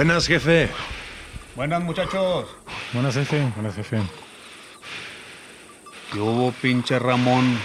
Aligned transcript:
Buenas, 0.00 0.26
jefe. 0.26 0.66
Buenas 1.54 1.82
muchachos. 1.82 2.46
Buenas, 2.94 3.16
jefe. 3.16 3.38
Buenas, 3.54 3.74
jefe. 3.74 4.00
¿Qué 6.10 6.18
hubo, 6.18 6.52
pinche 6.52 6.98
Ramón? 6.98 7.58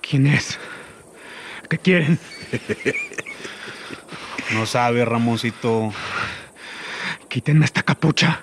¿Quién 0.00 0.26
es? 0.26 0.58
¿Qué 1.68 1.76
quieren? 1.76 2.18
No 4.54 4.64
sabe, 4.64 5.04
Ramoncito. 5.04 5.92
Quítenme 7.28 7.66
esta 7.66 7.82
capucha. 7.82 8.40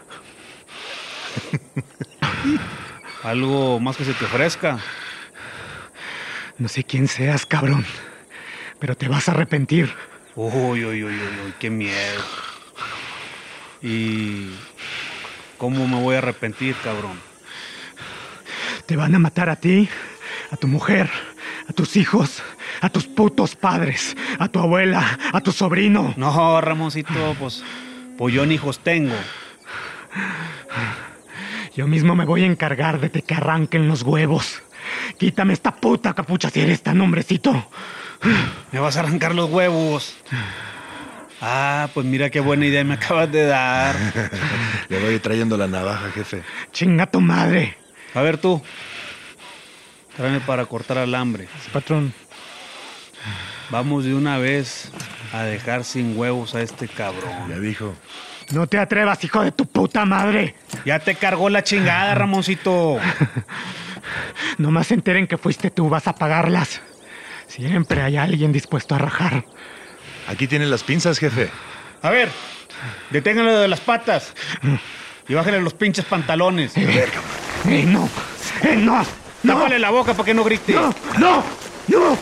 Algo 3.24 3.80
más 3.80 3.98
que 3.98 4.06
se 4.06 4.14
te 4.14 4.26
ofrezca. 4.26 4.78
No 6.60 6.68
sé 6.68 6.84
quién 6.84 7.08
seas, 7.08 7.48
cabrón. 7.48 7.84
Pero 8.78 8.96
te 8.96 9.08
vas 9.08 9.30
a 9.30 9.32
arrepentir. 9.32 9.92
Uy, 10.36 10.86
uy, 10.86 11.04
uy, 11.04 11.04
uy, 11.04 11.40
uy, 11.46 11.54
qué 11.58 11.72
miedo. 11.72 12.51
¿Y 13.82 14.52
cómo 15.58 15.88
me 15.88 16.00
voy 16.00 16.16
a 16.16 16.20
arrepentir, 16.20 16.76
cabrón? 16.84 17.20
Te 18.86 18.96
van 18.96 19.16
a 19.16 19.20
matar 19.20 19.50
a 19.50 19.56
ti, 19.56 19.90
a 20.52 20.58
tu 20.58 20.68
mujer, 20.68 21.10
a 21.68 21.74
tus 21.74 21.96
hijos, 21.96 22.44
a 22.82 22.90
tus 22.90 23.08
putos 23.08 23.56
padres, 23.56 24.16
a 24.38 24.48
tu 24.48 24.60
abuela, 24.60 25.20
a 25.32 25.42
tu 25.42 25.52
sobrino. 25.52 26.14
No, 26.18 26.62
Ramoncito, 26.62 27.36
pues, 27.40 27.64
pues 28.18 28.34
yo 28.34 28.46
ni 28.46 28.56
hijos 28.56 28.80
tengo. 28.80 29.16
Yo 31.76 31.88
mismo 31.88 32.16
me 32.16 32.26
voy 32.26 32.44
a 32.44 32.48
encargar 32.48 33.00
de 33.00 33.22
que 33.22 33.34
arranquen 33.34 33.88
los 33.88 34.04
huevos. 34.04 34.62
Quítame 35.18 35.54
esta 35.54 35.76
puta 35.76 36.14
capucha 36.14 36.50
si 36.50 36.60
eres 36.60 36.84
tan 36.84 37.00
hombrecito. 37.00 37.68
Me 38.72 38.80
vas 38.80 38.98
a 38.98 39.00
arrancar 39.00 39.34
los 39.34 39.50
huevos. 39.50 40.18
Ah, 41.42 41.90
pues 41.94 42.06
mira 42.06 42.30
qué 42.30 42.40
buena 42.40 42.66
idea 42.68 42.84
me 42.84 42.94
acabas 42.94 43.32
de 43.32 43.46
dar. 43.46 43.96
Le 44.90 45.00
voy 45.00 45.18
trayendo 45.20 45.58
la 45.58 45.68
navaja, 45.68 46.12
jefe. 46.12 46.44
Chinga 46.72 47.08
tu 47.08 47.20
madre. 47.20 47.78
A 48.14 48.22
ver 48.22 48.38
tú. 48.38 48.62
Tráeme 50.16 50.40
para 50.42 50.66
cortar 50.66 51.00
alambre. 51.00 51.48
Patrón. 51.74 52.14
Vamos 53.72 54.04
de 54.04 54.14
una 54.14 54.38
vez 54.38 54.92
a 55.34 55.44
dejar 55.44 55.84
sin 55.84 56.18
huevos 56.18 56.54
a 56.54 56.62
este 56.62 56.88
Ya 56.88 56.94
cabrón. 56.94 57.62
dijo. 57.62 57.96
No 58.52 58.68
te 58.68 58.78
atrevas, 58.78 59.24
hijo 59.24 59.42
de 59.44 59.52
tu 59.54 59.66
puta 59.66 60.06
madre. 60.06 60.56
Ya 60.86 61.00
te 61.00 61.16
cargó 61.16 61.50
la 61.50 61.64
chingada, 61.64 62.14
Ramoncito. 62.14 63.00
Nomás 64.58 64.88
se 64.88 64.94
enteren 64.96 65.26
que 65.26 65.38
fuiste 65.38 65.72
tú, 65.72 65.88
vas 65.90 66.08
a 66.08 66.14
pagarlas. 66.14 66.82
Siempre 67.48 68.02
hay 68.02 68.18
alguien 68.18 68.52
dispuesto 68.52 68.94
a 68.96 68.98
rajar. 68.98 69.46
Aquí 70.32 70.48
tiene 70.48 70.66
las 70.66 70.82
pinzas, 70.84 71.20
jefe. 71.20 71.50
A 72.02 72.10
ver, 72.10 72.30
deténganlo 73.10 73.60
de 73.60 73.68
las 73.68 73.82
patas. 73.82 74.34
Y 75.28 75.34
bájenle 75.34 75.62
los 75.62 75.74
pinches 75.74 76.06
pantalones. 76.06 76.72
¡Eh, 76.78 77.06
no! 77.86 78.10
¡Eh, 78.64 78.78
no! 78.78 79.06
¡No! 79.44 79.54
Tápale 79.54 79.78
la 79.78 79.90
boca 79.90 80.14
para 80.14 80.26
que 80.26 80.34
no 80.34 80.46
grite. 80.46 80.74
¡No! 80.74 80.94
¡No! 81.18 81.44
¡No! 81.90 82.18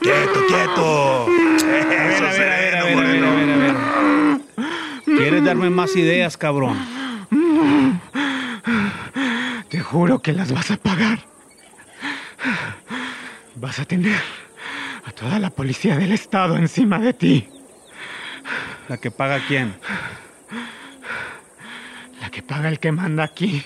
¡Quieto, 0.00 0.46
quieto! 0.48 1.26
A 1.26 1.26
ver, 1.26 2.24
a 2.24 2.32
ver, 2.32 2.42
a 2.50 2.56
ver, 2.58 2.76
a 2.76 2.84
ver, 2.84 2.98
a 2.98 3.02
ver, 3.02 3.24
a 3.24 3.30
ver, 3.30 3.50
a 3.50 3.56
ver. 3.56 4.40
¿Quieres 5.04 5.44
darme 5.44 5.70
más 5.70 5.94
ideas, 5.94 6.36
cabrón? 6.36 6.76
Te 9.68 9.78
juro 9.78 10.20
que 10.20 10.32
las 10.32 10.52
vas 10.52 10.72
a 10.72 10.76
pagar. 10.76 11.33
Vas 13.56 13.78
a 13.78 13.84
tener 13.84 14.20
a 15.04 15.12
toda 15.12 15.38
la 15.38 15.50
policía 15.50 15.96
del 15.96 16.12
estado 16.12 16.56
encima 16.56 16.98
de 16.98 17.12
ti. 17.14 17.48
¿La 18.88 18.96
que 18.96 19.10
paga 19.10 19.40
quién? 19.46 19.74
La 22.20 22.30
que 22.30 22.42
paga 22.42 22.68
el 22.68 22.78
que 22.78 22.92
manda 22.92 23.24
aquí. 23.24 23.64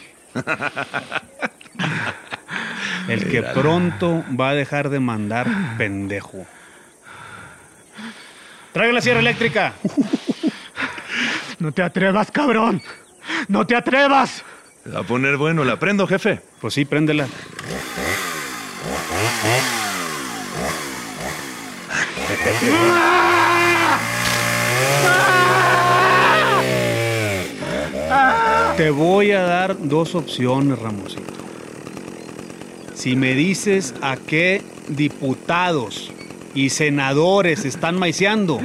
El 3.09 3.29
que 3.29 3.43
pronto 3.43 4.25
va 4.39 4.51
a 4.51 4.55
dejar 4.55 4.91
de 4.91 5.01
mandar 5.01 5.49
pendejo. 5.79 6.47
Traiga 8.73 8.93
la 8.93 9.01
sierra 9.01 9.21
eléctrica. 9.21 9.73
No 11.59 11.73
te 11.73 11.83
atrevas, 11.83 12.31
cabrón. 12.31 12.83
No 13.49 13.67
te 13.67 13.75
atrevas. 13.75 14.45
Va 14.95 15.01
a 15.01 15.03
poner 15.03 15.37
bueno. 15.37 15.65
¿La 15.65 15.79
prendo, 15.79 16.07
jefe? 16.07 16.41
Pues 16.61 16.75
sí, 16.75 16.85
préndela. 16.85 17.27
Te 28.77 28.91
voy 28.91 29.33
a 29.33 29.43
dar 29.43 29.77
dos 29.89 30.15
opciones, 30.15 30.79
Ramosito. 30.79 31.23
Si 32.95 33.17
me 33.17 33.35
dices 33.35 33.95
a 34.03 34.17
qué 34.17 34.63
diputados 34.89 36.13
y 36.55 36.71
senadores 36.71 37.65
están 37.65 37.99
maiceando, 37.99 38.61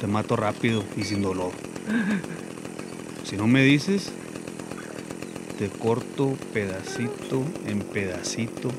te 0.00 0.06
mato 0.06 0.36
rápido 0.36 0.84
y 0.96 1.04
sin 1.04 1.22
dolor. 1.22 1.52
Si 3.24 3.36
no 3.36 3.46
me 3.46 3.62
dices, 3.62 4.12
te 5.60 5.68
corto 5.68 6.38
pedacito 6.54 7.44
en 7.66 7.80
pedacito 7.80 8.70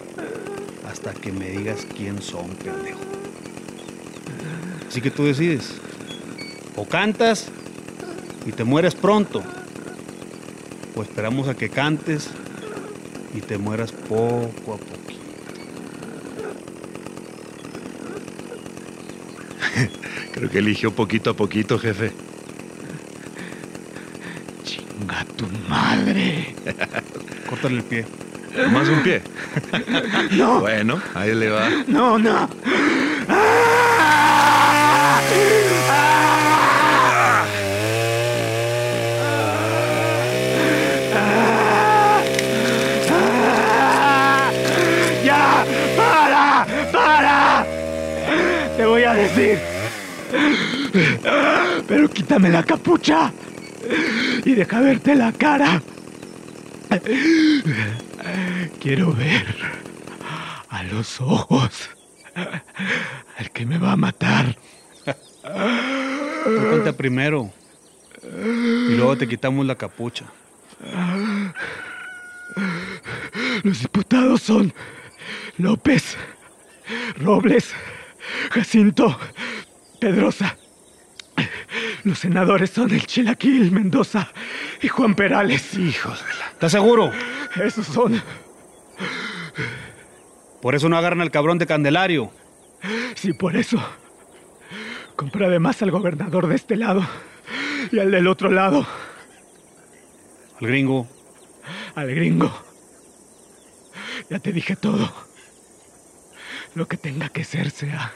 hasta 0.90 1.14
que 1.14 1.32
me 1.32 1.52
digas 1.52 1.86
quién 1.96 2.24
son, 2.24 2.48
pendejo. 2.56 3.02
Así 4.90 5.00
que 5.00 5.12
tú 5.12 5.24
decides. 5.26 5.76
O 6.76 6.86
cantas 6.86 7.50
y 8.48 8.52
te 8.52 8.64
mueres 8.64 8.96
pronto. 8.96 9.44
O 10.96 11.04
esperamos 11.04 11.48
a 11.50 11.54
que 11.54 11.70
cantes 11.70 12.32
y 13.36 13.42
te 13.42 13.60
mueras 13.60 13.92
poco 13.92 14.74
a 14.74 14.78
poquito. 14.78 15.22
Creo 20.34 20.50
que 20.50 20.58
eligió 20.58 20.90
poquito 20.96 21.30
a 21.30 21.36
poquito, 21.36 21.78
jefe. 21.78 22.12
Chinga 24.64 25.26
tu 25.38 25.46
madre. 25.70 26.51
Córtale 27.50 27.78
el 27.78 27.84
pie. 27.84 28.06
Más 28.72 28.88
un 28.90 29.02
pie. 29.04 29.22
No, 30.32 30.60
Bueno, 30.60 31.02
ahí 31.16 31.34
le 31.34 31.50
va. 31.50 31.70
no, 31.88 32.18
no. 32.20 32.50
¡Ya! 45.24 45.66
¡Para! 45.96 46.66
¡Para! 46.92 47.66
Te 48.78 48.86
voy 48.86 49.04
a 49.04 49.14
decir. 49.14 49.60
Pero 51.88 52.10
quítame 52.10 52.50
la 52.50 52.64
capucha 52.64 53.32
y 54.44 54.54
deja 54.54 54.80
verte 54.80 55.16
la 55.16 55.32
cara. 55.32 55.82
Quiero 58.82 59.14
ver 59.14 59.56
a 60.70 60.84
los 60.84 61.22
ojos 61.22 61.90
al 63.38 63.52
que 63.52 63.66
me 63.66 63.78
va 63.78 63.94
a 63.94 63.96
matar. 63.96 64.58
Tú 65.06 66.68
cuenta 66.70 66.92
primero. 66.94 67.52
Y 68.24 68.96
luego 68.96 69.18
te 69.18 69.28
quitamos 69.28 69.66
la 69.66 69.76
capucha. 69.76 70.26
Los 73.64 73.80
diputados 73.80 74.42
son 74.42 74.74
López, 75.58 76.18
Robles, 77.18 77.74
Jacinto, 78.52 79.18
Pedrosa, 80.00 80.58
Los 82.04 82.20
senadores 82.20 82.72
son 82.72 82.92
el 82.92 83.06
Chilaquil, 83.06 83.72
Mendoza 83.72 84.32
y 84.82 84.88
Juan 84.88 85.16
Perales. 85.16 85.76
Hijos 85.78 86.20
de 86.26 86.34
la... 86.40 86.48
¿Estás 86.52 86.72
seguro? 86.72 87.12
Esos 87.64 87.86
son. 87.88 88.22
Por 90.62 90.76
eso 90.76 90.90
no 90.90 90.98
agarran 90.98 91.22
al 91.22 91.32
cabrón 91.32 91.58
de 91.58 91.68
Candelario. 91.68 92.32
Sí, 93.16 93.34
por 93.34 93.56
eso. 93.56 93.82
Compré 95.16 95.46
además 95.46 95.82
al 95.82 95.92
gobernador 95.92 96.48
de 96.48 96.56
este 96.56 96.76
lado 96.76 97.06
y 97.92 98.00
al 98.00 98.12
del 98.12 98.28
otro 98.28 98.50
lado, 98.50 98.86
Al 100.60 100.68
gringo. 100.68 101.08
al 101.96 102.08
gringo. 102.14 102.52
Ya 104.30 104.40
te 104.40 104.52
dije 104.52 104.76
todo. 104.76 105.14
Lo 106.74 106.88
que 106.88 106.98
tenga 106.98 107.30
que 107.30 107.44
ser 107.44 107.70
sea. 107.70 108.14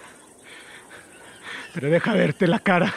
Pero 1.76 1.90
deja 1.90 2.14
verte 2.14 2.48
la 2.48 2.60
cara. 2.60 2.94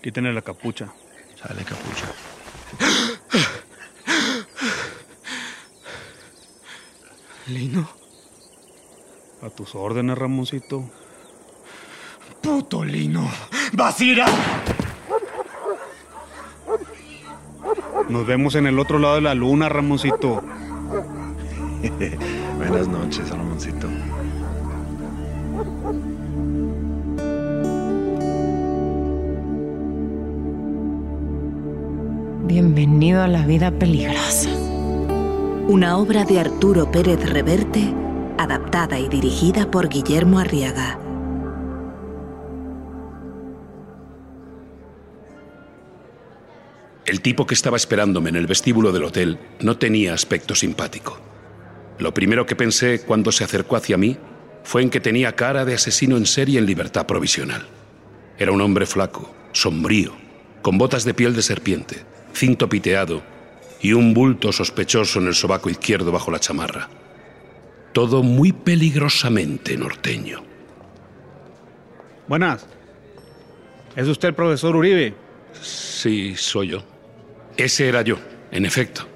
Quítenle 0.00 0.32
la 0.32 0.42
capucha. 0.42 0.92
Sale 1.34 1.64
capucha. 1.64 2.06
Lino, 7.48 7.88
A 9.42 9.50
tus 9.50 9.74
órdenes, 9.74 10.16
Ramoncito. 10.16 10.88
puto 12.40 12.84
Lino. 12.84 13.28
¡Basira! 13.72 14.26
Nos 18.08 18.26
vemos 18.26 18.54
en 18.54 18.68
el 18.68 18.78
otro 18.78 19.00
lado 19.00 19.16
de 19.16 19.22
la 19.22 19.34
luna, 19.34 19.68
Ramoncito. 19.68 20.40
Buenas 22.56 22.86
noches, 22.86 23.28
Ramoncito. 23.28 23.88
Bienvenido 32.52 33.22
a 33.22 33.28
la 33.28 33.46
vida 33.46 33.70
peligrosa. 33.70 34.50
Una 35.68 35.96
obra 35.96 36.26
de 36.26 36.38
Arturo 36.38 36.92
Pérez 36.92 37.18
Reverte, 37.30 37.94
adaptada 38.36 38.98
y 38.98 39.08
dirigida 39.08 39.70
por 39.70 39.88
Guillermo 39.88 40.38
Arriaga. 40.38 40.98
El 47.06 47.22
tipo 47.22 47.46
que 47.46 47.54
estaba 47.54 47.78
esperándome 47.78 48.28
en 48.28 48.36
el 48.36 48.46
vestíbulo 48.46 48.92
del 48.92 49.04
hotel 49.04 49.38
no 49.60 49.78
tenía 49.78 50.12
aspecto 50.12 50.54
simpático. 50.54 51.18
Lo 51.98 52.12
primero 52.12 52.44
que 52.44 52.54
pensé 52.54 53.00
cuando 53.00 53.32
se 53.32 53.44
acercó 53.44 53.76
hacia 53.76 53.96
mí 53.96 54.18
fue 54.62 54.82
en 54.82 54.90
que 54.90 55.00
tenía 55.00 55.36
cara 55.36 55.64
de 55.64 55.72
asesino 55.72 56.18
en 56.18 56.26
serie 56.26 56.58
en 56.58 56.66
libertad 56.66 57.06
provisional. 57.06 57.66
Era 58.36 58.52
un 58.52 58.60
hombre 58.60 58.84
flaco, 58.84 59.34
sombrío, 59.52 60.12
con 60.60 60.76
botas 60.76 61.06
de 61.06 61.14
piel 61.14 61.34
de 61.34 61.40
serpiente, 61.40 62.11
cinto 62.32 62.68
piteado 62.68 63.22
y 63.80 63.92
un 63.92 64.14
bulto 64.14 64.52
sospechoso 64.52 65.18
en 65.18 65.26
el 65.26 65.34
sobaco 65.34 65.68
izquierdo 65.68 66.12
bajo 66.12 66.30
la 66.30 66.38
chamarra. 66.38 66.88
Todo 67.92 68.22
muy 68.22 68.52
peligrosamente 68.52 69.76
norteño. 69.76 70.42
Buenas. 72.28 72.66
¿Es 73.96 74.08
usted 74.08 74.28
el 74.28 74.34
profesor 74.34 74.76
Uribe? 74.76 75.14
Sí, 75.60 76.34
soy 76.36 76.68
yo. 76.68 76.84
Ese 77.56 77.88
era 77.88 78.02
yo, 78.02 78.16
en 78.50 78.64
efecto. 78.64 79.06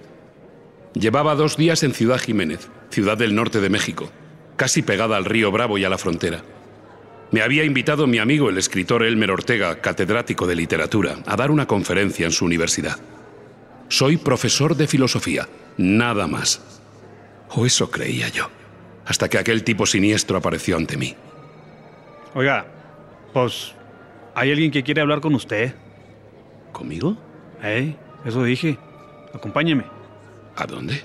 Llevaba 0.93 1.35
dos 1.35 1.57
días 1.57 1.83
en 1.83 1.95
Ciudad 1.95 2.19
Jiménez, 2.19 2.69
ciudad 2.91 3.17
del 3.17 3.35
norte 3.35 3.61
de 3.61 3.71
México, 3.71 4.11
casi 4.57 4.83
pegada 4.83 5.17
al 5.17 5.25
río 5.25 5.51
Bravo 5.51 5.79
y 5.79 5.85
a 5.85 5.89
la 5.89 5.99
frontera. 5.99 6.43
Me 7.33 7.43
había 7.43 7.65
invitado 7.65 8.07
mi 8.07 8.19
amigo, 8.19 8.49
el 8.51 8.59
escritor 8.59 9.03
Elmer 9.03 9.33
Ortega, 9.33 9.81
catedrático 9.81 10.47
de 10.47 10.55
literatura, 10.55 11.17
a 11.27 11.37
dar 11.37 11.51
una 11.51 11.67
conferencia 11.67 12.25
en 12.25 12.33
su 12.33 12.45
universidad. 12.45 12.99
Soy 13.89 14.17
profesor 14.17 14.77
de 14.77 14.87
filosofía, 14.87 15.49
nada 15.77 16.27
más. 16.27 16.63
O 17.51 17.67
eso 17.67 17.91
creía 17.91 18.29
yo, 18.29 18.49
hasta 19.05 19.29
que 19.29 19.39
aquel 19.39 19.65
tipo 19.65 19.87
siniestro 19.87 20.37
apareció 20.37 20.77
ante 20.77 20.97
mí. 20.97 21.17
Oiga, 22.35 22.67
pues 23.33 23.75
hay 24.35 24.53
alguien 24.53 24.71
que 24.71 24.83
quiere 24.83 25.01
hablar 25.01 25.21
con 25.21 25.35
usted. 25.35 25.75
¿Conmigo? 26.73 27.17
¿Eh? 27.63 27.97
Eso 28.25 28.45
dije. 28.45 28.79
Acompáñeme. 29.33 29.85
¿A 30.57 30.67
dónde? 30.67 31.03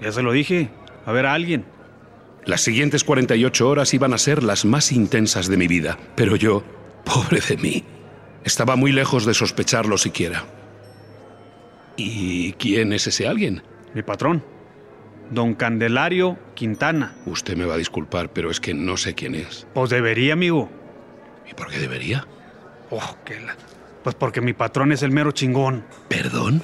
Ya 0.00 0.12
se 0.12 0.22
lo 0.22 0.32
dije. 0.32 0.68
A 1.06 1.12
ver 1.12 1.26
a 1.26 1.32
alguien. 1.32 1.64
Las 2.48 2.62
siguientes 2.62 3.04
48 3.04 3.68
horas 3.68 3.92
iban 3.92 4.14
a 4.14 4.18
ser 4.18 4.42
las 4.42 4.64
más 4.64 4.90
intensas 4.90 5.48
de 5.48 5.58
mi 5.58 5.68
vida, 5.68 5.98
pero 6.14 6.34
yo, 6.34 6.64
pobre 7.04 7.42
de 7.46 7.58
mí, 7.58 7.84
estaba 8.42 8.74
muy 8.74 8.90
lejos 8.90 9.26
de 9.26 9.34
sospecharlo 9.34 9.98
siquiera. 9.98 10.46
¿Y 11.98 12.54
quién 12.54 12.94
es 12.94 13.06
ese 13.06 13.28
alguien? 13.28 13.62
Mi 13.92 14.02
patrón. 14.02 14.42
Don 15.30 15.56
Candelario 15.56 16.38
Quintana. 16.54 17.18
Usted 17.26 17.54
me 17.54 17.66
va 17.66 17.74
a 17.74 17.76
disculpar, 17.76 18.32
pero 18.32 18.50
es 18.50 18.60
que 18.60 18.72
no 18.72 18.96
sé 18.96 19.14
quién 19.14 19.34
es. 19.34 19.66
Pues 19.74 19.90
debería, 19.90 20.32
amigo. 20.32 20.70
¿Y 21.50 21.52
por 21.52 21.68
qué 21.68 21.78
debería? 21.78 22.26
Oh, 22.88 23.18
qué 23.26 23.38
la... 23.40 23.58
Pues 24.02 24.14
porque 24.14 24.40
mi 24.40 24.54
patrón 24.54 24.90
es 24.92 25.02
el 25.02 25.10
mero 25.10 25.32
chingón. 25.32 25.84
¿Perdón? 26.08 26.62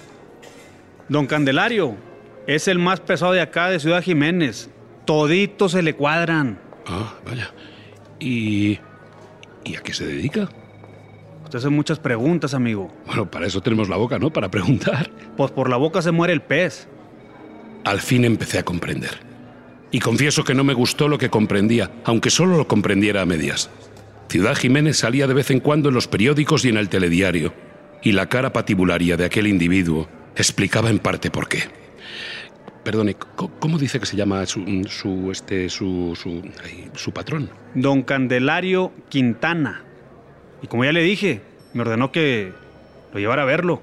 Don 1.10 1.26
Candelario 1.26 1.94
es 2.46 2.69
el 2.69 2.78
más 2.78 3.00
pesado 3.00 3.32
de 3.32 3.42
acá 3.42 3.69
de 3.69 3.80
Ciudad 3.80 4.02
Jiménez. 4.02 4.70
Toditos 5.04 5.72
se 5.72 5.82
le 5.82 5.94
cuadran. 5.94 6.58
Ah, 6.86 7.14
vaya. 7.24 7.52
¿Y... 8.18 8.78
¿Y 9.64 9.76
a 9.76 9.82
qué 9.82 9.94
se 9.94 10.06
dedica? 10.06 10.48
Usted 11.44 11.58
hace 11.58 11.68
muchas 11.68 11.98
preguntas, 11.98 12.54
amigo. 12.54 12.92
Bueno, 13.06 13.30
para 13.30 13.46
eso 13.46 13.60
tenemos 13.60 13.88
la 13.88 13.96
boca, 13.96 14.18
¿no? 14.18 14.30
Para 14.30 14.50
preguntar. 14.50 15.10
Pues 15.36 15.50
por 15.50 15.70
la 15.70 15.76
boca 15.76 16.02
se 16.02 16.10
muere 16.10 16.32
el 16.32 16.42
pez. 16.42 16.88
Al 17.84 18.00
fin 18.00 18.24
empecé 18.24 18.58
a 18.58 18.64
comprender. 18.64 19.20
Y 19.90 20.00
confieso 20.00 20.42
que 20.42 20.54
no 20.54 20.64
me 20.64 20.74
gustó 20.74 21.06
lo 21.08 21.18
que 21.18 21.30
comprendía, 21.30 21.90
aunque 22.04 22.30
solo 22.30 22.56
lo 22.56 22.66
comprendiera 22.66 23.22
a 23.22 23.26
medias. 23.26 23.70
Ciudad 24.28 24.56
Jiménez 24.56 24.98
salía 24.98 25.26
de 25.26 25.34
vez 25.34 25.50
en 25.50 25.60
cuando 25.60 25.90
en 25.90 25.94
los 25.94 26.08
periódicos 26.08 26.64
y 26.64 26.70
en 26.70 26.78
el 26.78 26.88
telediario, 26.88 27.54
y 28.02 28.12
la 28.12 28.28
cara 28.28 28.52
patibularia 28.52 29.16
de 29.16 29.24
aquel 29.24 29.46
individuo 29.46 30.08
explicaba 30.34 30.90
en 30.90 30.98
parte 30.98 31.30
por 31.30 31.48
qué. 31.48 31.64
Perdone, 32.84 33.16
¿cómo 33.58 33.78
dice 33.78 33.98
que 33.98 34.04
se 34.04 34.14
llama 34.14 34.44
su, 34.44 34.84
su 34.88 35.31
este, 35.32 35.70
su, 35.70 36.16
su, 36.20 36.42
su 36.94 37.12
patrón? 37.12 37.48
Don 37.75 38.02
Candelario 38.02 38.92
Quintana. 39.08 39.82
Y 40.62 40.66
como 40.66 40.84
ya 40.84 40.92
le 40.92 41.02
dije, 41.02 41.40
me 41.72 41.81
ordenó 41.81 42.12
que 42.12 42.52
lo 43.12 43.19
llevara 43.19 43.42
a 43.42 43.46
verlo. 43.46 43.81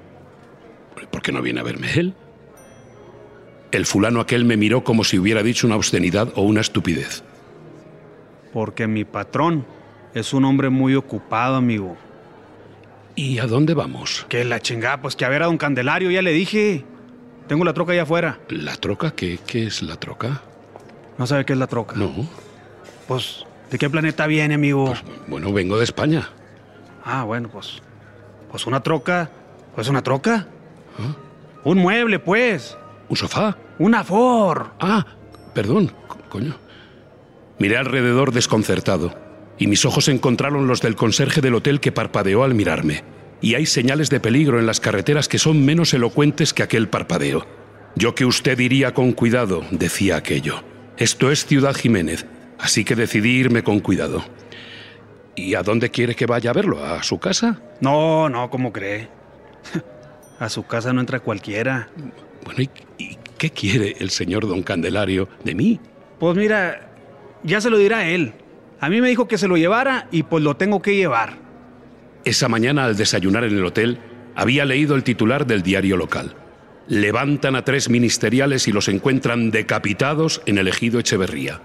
¿Por 1.09 1.23
qué 1.23 1.31
no 1.31 1.41
viene 1.41 1.61
a 1.61 1.63
verme 1.63 1.87
él? 1.95 2.13
El 3.71 3.85
fulano 3.85 4.19
aquel 4.19 4.45
me 4.45 4.55
miró 4.55 4.83
como 4.83 5.03
si 5.03 5.17
hubiera 5.17 5.41
dicho 5.41 5.65
una 5.65 5.77
obscenidad 5.77 6.29
o 6.35 6.43
una 6.43 6.61
estupidez. 6.61 7.23
Porque 8.53 8.85
mi 8.85 9.03
patrón 9.03 9.65
es 10.13 10.33
un 10.33 10.45
hombre 10.45 10.69
muy 10.69 10.93
ocupado, 10.95 11.55
amigo. 11.55 11.97
¿Y 13.15 13.39
a 13.39 13.47
dónde 13.47 13.73
vamos? 13.73 14.25
Que 14.29 14.43
la 14.43 14.59
chingada, 14.59 15.01
pues 15.01 15.15
que 15.15 15.25
a 15.25 15.29
ver 15.29 15.41
a 15.41 15.45
don 15.45 15.57
Candelario, 15.57 16.11
ya 16.11 16.21
le 16.21 16.33
dije. 16.33 16.85
Tengo 17.51 17.65
la 17.65 17.73
troca 17.73 17.91
allá 17.91 18.03
afuera. 18.03 18.39
¿La 18.47 18.77
troca? 18.77 19.11
¿Qué, 19.11 19.37
qué 19.45 19.67
es 19.67 19.81
la 19.83 19.97
troca? 19.97 20.39
¿No 21.17 21.27
sabe 21.27 21.43
qué 21.43 21.51
es 21.51 21.59
la 21.59 21.67
troca? 21.67 21.97
No. 21.97 22.09
Pues, 23.09 23.45
¿de 23.69 23.77
qué 23.77 23.89
planeta 23.89 24.25
viene, 24.25 24.53
amigo? 24.53 24.93
Bueno, 25.27 25.51
vengo 25.51 25.77
de 25.77 25.83
España. 25.83 26.29
Ah, 27.03 27.25
bueno, 27.25 27.49
pues. 27.49 27.81
Pues 28.49 28.65
una 28.67 28.79
troca. 28.81 29.29
Pues 29.75 29.89
una 29.89 30.01
troca. 30.01 30.47
Un 31.65 31.77
mueble, 31.79 32.19
pues. 32.19 32.77
¿Un 33.09 33.17
sofá? 33.17 33.57
Una 33.79 34.05
Ford. 34.05 34.67
Ah, 34.79 35.05
perdón, 35.53 35.91
co- 36.07 36.19
coño. 36.29 36.55
Miré 37.59 37.75
alrededor 37.75 38.31
desconcertado 38.31 39.13
y 39.57 39.67
mis 39.67 39.83
ojos 39.83 40.07
encontraron 40.07 40.67
los 40.67 40.79
del 40.81 40.95
conserje 40.95 41.41
del 41.41 41.55
hotel 41.55 41.81
que 41.81 41.91
parpadeó 41.91 42.45
al 42.45 42.53
mirarme. 42.55 43.03
Y 43.41 43.55
hay 43.55 43.65
señales 43.65 44.09
de 44.09 44.19
peligro 44.19 44.59
en 44.59 44.67
las 44.67 44.79
carreteras 44.79 45.27
que 45.27 45.39
son 45.39 45.65
menos 45.65 45.93
elocuentes 45.93 46.53
que 46.53 46.63
aquel 46.63 46.87
parpadeo. 46.87 47.45
Yo 47.95 48.15
que 48.15 48.25
usted 48.25 48.57
iría 48.59 48.93
con 48.93 49.11
cuidado, 49.11 49.63
decía 49.71 50.15
aquello. 50.15 50.63
Esto 50.97 51.31
es 51.31 51.45
Ciudad 51.45 51.75
Jiménez, 51.75 52.25
así 52.59 52.85
que 52.85 52.95
decidí 52.95 53.31
irme 53.31 53.63
con 53.63 53.79
cuidado. 53.79 54.23
¿Y 55.35 55.55
a 55.55 55.63
dónde 55.63 55.89
quiere 55.89 56.15
que 56.15 56.27
vaya 56.27 56.51
a 56.51 56.53
verlo? 56.53 56.85
¿A 56.85 57.01
su 57.03 57.17
casa? 57.19 57.59
No, 57.79 58.29
no, 58.29 58.49
¿cómo 58.49 58.71
cree? 58.71 59.09
A 60.39 60.49
su 60.49 60.65
casa 60.65 60.91
no 60.91 61.01
entra 61.01 61.19
cualquiera. 61.19 61.89
Bueno, 62.43 62.61
¿y, 62.61 62.69
y 62.97 63.17
qué 63.37 63.51
quiere 63.51 63.95
el 63.99 64.09
señor 64.09 64.47
don 64.47 64.63
Candelario 64.63 65.29
de 65.43 65.53
mí? 65.53 65.79
Pues 66.19 66.35
mira, 66.35 66.91
ya 67.43 67.61
se 67.61 67.69
lo 67.69 67.77
dirá 67.77 68.07
él. 68.07 68.33
A 68.79 68.89
mí 68.89 69.01
me 69.01 69.09
dijo 69.09 69.27
que 69.27 69.37
se 69.37 69.47
lo 69.47 69.55
llevara 69.55 70.07
y 70.11 70.23
pues 70.23 70.43
lo 70.43 70.57
tengo 70.57 70.81
que 70.81 70.95
llevar. 70.95 71.37
Esa 72.25 72.47
mañana 72.47 72.85
al 72.85 72.97
desayunar 72.97 73.43
en 73.43 73.57
el 73.57 73.65
hotel, 73.65 73.99
había 74.35 74.65
leído 74.65 74.95
el 74.95 75.03
titular 75.03 75.47
del 75.47 75.63
diario 75.63 75.97
local. 75.97 76.35
Levantan 76.87 77.55
a 77.55 77.63
tres 77.63 77.89
ministeriales 77.89 78.67
y 78.67 78.71
los 78.71 78.87
encuentran 78.87 79.51
decapitados 79.51 80.41
en 80.45 80.57
el 80.57 80.67
ejido 80.67 80.99
Echeverría. 80.99 81.61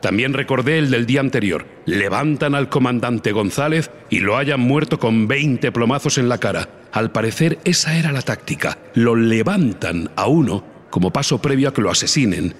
También 0.00 0.34
recordé 0.34 0.78
el 0.78 0.90
del 0.90 1.06
día 1.06 1.20
anterior. 1.20 1.66
Levantan 1.86 2.54
al 2.54 2.68
comandante 2.68 3.32
González 3.32 3.90
y 4.10 4.18
lo 4.18 4.36
hayan 4.36 4.60
muerto 4.60 4.98
con 4.98 5.26
20 5.26 5.72
plomazos 5.72 6.18
en 6.18 6.28
la 6.28 6.36
cara. 6.36 6.68
Al 6.92 7.10
parecer 7.10 7.58
esa 7.64 7.96
era 7.96 8.12
la 8.12 8.20
táctica. 8.20 8.76
Lo 8.92 9.16
levantan 9.16 10.10
a 10.14 10.26
uno 10.26 10.62
como 10.90 11.10
paso 11.10 11.40
previo 11.40 11.70
a 11.70 11.72
que 11.72 11.80
lo 11.80 11.90
asesinen. 11.90 12.54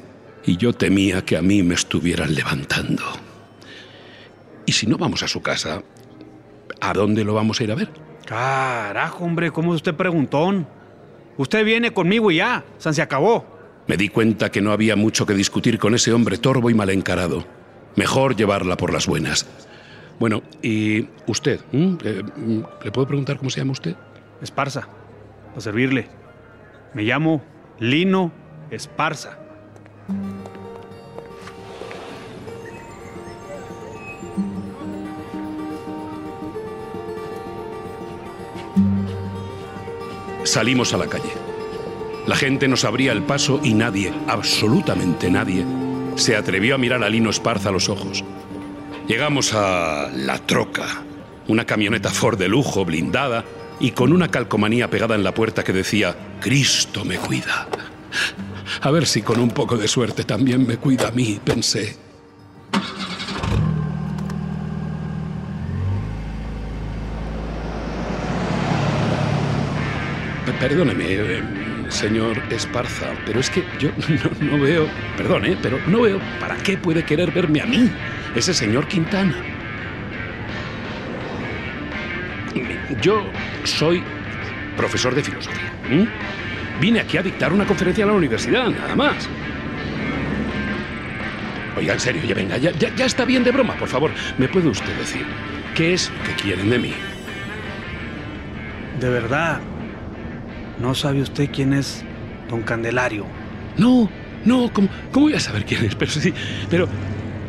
Y 0.46 0.56
yo 0.56 0.72
temía 0.72 1.22
que 1.22 1.36
a 1.36 1.42
mí 1.42 1.62
me 1.62 1.74
estuvieran 1.74 2.34
levantando. 2.34 3.04
Y 4.64 4.72
si 4.72 4.86
no 4.86 4.96
vamos 4.96 5.22
a 5.22 5.28
su 5.28 5.42
casa, 5.42 5.82
¿a 6.84 6.92
dónde 6.92 7.24
lo 7.24 7.34
vamos 7.34 7.60
a 7.60 7.64
ir 7.64 7.72
a 7.72 7.74
ver? 7.74 7.88
Carajo, 8.26 9.24
hombre, 9.24 9.50
¿cómo 9.50 9.72
es 9.72 9.76
usted 9.76 9.94
preguntón? 9.94 10.66
Usted 11.36 11.64
viene 11.64 11.92
conmigo 11.92 12.30
y 12.30 12.36
ya, 12.36 12.64
San 12.78 12.94
se 12.94 13.02
acabó. 13.02 13.44
Me 13.86 13.96
di 13.96 14.08
cuenta 14.08 14.50
que 14.50 14.60
no 14.60 14.72
había 14.72 14.96
mucho 14.96 15.26
que 15.26 15.34
discutir 15.34 15.78
con 15.78 15.94
ese 15.94 16.12
hombre 16.12 16.38
torvo 16.38 16.70
y 16.70 16.74
mal 16.74 16.90
encarado. 16.90 17.44
Mejor 17.96 18.34
llevarla 18.34 18.76
por 18.76 18.92
las 18.92 19.06
buenas. 19.06 19.46
Bueno, 20.18 20.42
¿y 20.62 21.08
usted? 21.26 21.60
Eh, 21.72 22.22
¿Le 22.82 22.92
puedo 22.92 23.06
preguntar 23.06 23.36
cómo 23.36 23.50
se 23.50 23.60
llama 23.60 23.72
usted? 23.72 23.96
Esparza, 24.40 24.88
para 25.48 25.60
servirle. 25.60 26.08
Me 26.94 27.02
llamo 27.02 27.42
Lino 27.78 28.32
Esparza. 28.70 29.38
Salimos 40.44 40.92
a 40.92 40.98
la 40.98 41.06
calle. 41.06 41.32
La 42.26 42.36
gente 42.36 42.68
nos 42.68 42.84
abría 42.84 43.12
el 43.12 43.22
paso 43.22 43.60
y 43.62 43.74
nadie, 43.74 44.12
absolutamente 44.28 45.30
nadie, 45.30 45.64
se 46.16 46.36
atrevió 46.36 46.74
a 46.74 46.78
mirar 46.78 47.02
a 47.02 47.08
Lino 47.08 47.30
Esparza 47.30 47.70
a 47.70 47.72
los 47.72 47.88
ojos. 47.88 48.24
Llegamos 49.08 49.52
a 49.54 50.10
La 50.14 50.38
Troca, 50.38 51.02
una 51.48 51.64
camioneta 51.64 52.10
Ford 52.10 52.38
de 52.38 52.48
lujo, 52.48 52.84
blindada, 52.84 53.44
y 53.80 53.90
con 53.90 54.12
una 54.12 54.28
calcomanía 54.28 54.88
pegada 54.88 55.14
en 55.14 55.24
la 55.24 55.34
puerta 55.34 55.64
que 55.64 55.72
decía, 55.72 56.14
Cristo 56.40 57.04
me 57.04 57.16
cuida. 57.16 57.68
A 58.80 58.90
ver 58.90 59.06
si 59.06 59.22
con 59.22 59.40
un 59.40 59.50
poco 59.50 59.76
de 59.76 59.88
suerte 59.88 60.24
también 60.24 60.66
me 60.66 60.76
cuida 60.76 61.08
a 61.08 61.10
mí, 61.10 61.40
pensé. 61.42 62.03
Perdóneme, 70.61 71.04
eh, 71.08 71.42
señor 71.88 72.40
Esparza, 72.50 73.12
pero 73.26 73.40
es 73.40 73.50
que 73.50 73.64
yo 73.78 73.90
no, 74.40 74.58
veo, 74.58 74.88
perdón, 75.16 75.44
eh, 75.46 75.56
pero 75.61 75.78
no 75.87 76.02
veo 76.02 76.20
para 76.40 76.56
qué 76.56 76.76
puede 76.76 77.04
querer 77.04 77.30
verme 77.32 77.61
a 77.61 77.66
mí, 77.66 77.90
ese 78.34 78.54
señor 78.54 78.87
Quintana. 78.87 79.34
Yo 83.00 83.25
soy 83.64 84.02
profesor 84.76 85.14
de 85.14 85.23
filosofía. 85.23 85.73
Vine 86.80 87.00
aquí 87.00 87.18
a 87.18 87.23
dictar 87.23 87.52
una 87.52 87.66
conferencia 87.66 88.04
a 88.04 88.08
la 88.08 88.12
universidad, 88.14 88.68
nada 88.70 88.94
más. 88.94 89.28
Oiga, 91.76 91.94
en 91.94 92.00
serio, 92.00 92.23
ya 92.25 92.34
venga, 92.34 92.56
ya 92.56 93.04
está 93.04 93.25
bien 93.25 93.42
de 93.42 93.50
broma, 93.50 93.75
por 93.75 93.88
favor. 93.88 94.12
¿Me 94.38 94.49
puede 94.49 94.68
usted 94.68 94.96
decir 94.96 95.26
qué 95.75 95.94
es 95.94 96.11
lo 96.11 96.23
que 96.25 96.42
quieren 96.42 96.70
de 96.70 96.78
mí? 96.78 96.94
De 99.00 99.11
verdad, 99.11 99.61
¿no 100.78 100.95
sabe 100.95 101.23
usted 101.23 101.50
quién 101.52 101.73
es 101.73 102.04
don 102.49 102.62
Candelario? 102.62 103.26
No, 103.76 104.09
no, 104.45 104.71
¿cómo, 104.73 104.88
cómo 105.12 105.26
voy 105.26 105.35
a 105.35 105.40
saber 105.40 105.64
quién 105.64 105.85
es? 105.85 105.95
Pero 105.99 106.11
sí, 106.11 106.33
pero 106.71 106.88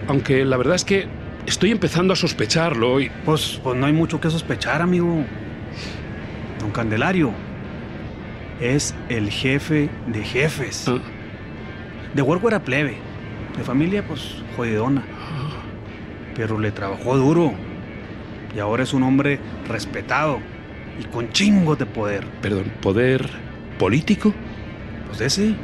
aunque 0.07 0.45
la 0.45 0.57
verdad 0.57 0.75
es 0.75 0.85
que 0.85 1.07
estoy 1.45 1.71
empezando 1.71 2.13
a 2.13 2.15
sospecharlo 2.15 2.99
y... 2.99 3.09
Pues, 3.25 3.59
pues 3.63 3.77
no 3.77 3.85
hay 3.85 3.93
mucho 3.93 4.19
que 4.19 4.29
sospechar, 4.29 4.81
amigo. 4.81 5.23
Don 6.59 6.71
Candelario 6.71 7.31
es 8.59 8.95
el 9.09 9.29
jefe 9.29 9.89
de 10.07 10.23
jefes. 10.23 10.87
Ah, 10.87 10.99
De 12.13 12.21
huerco 12.21 12.47
era 12.47 12.59
plebe. 12.59 12.97
De 13.57 13.63
familia, 13.63 14.05
pues, 14.07 14.43
jodidona. 14.55 15.03
Pero 16.35 16.59
le 16.59 16.71
trabajó 16.71 17.17
duro. 17.17 17.53
Y 18.55 18.59
ahora 18.59 18.83
es 18.83 18.93
un 18.93 19.03
hombre 19.03 19.39
respetado 19.67 20.39
y 20.99 21.03
con 21.05 21.29
chingos 21.31 21.77
de 21.77 21.85
poder. 21.85 22.25
perdón, 22.41 22.71
¿poder 22.81 23.27
político? 23.77 24.33
Pues 25.07 25.19
de 25.19 25.25
ese 25.25 25.55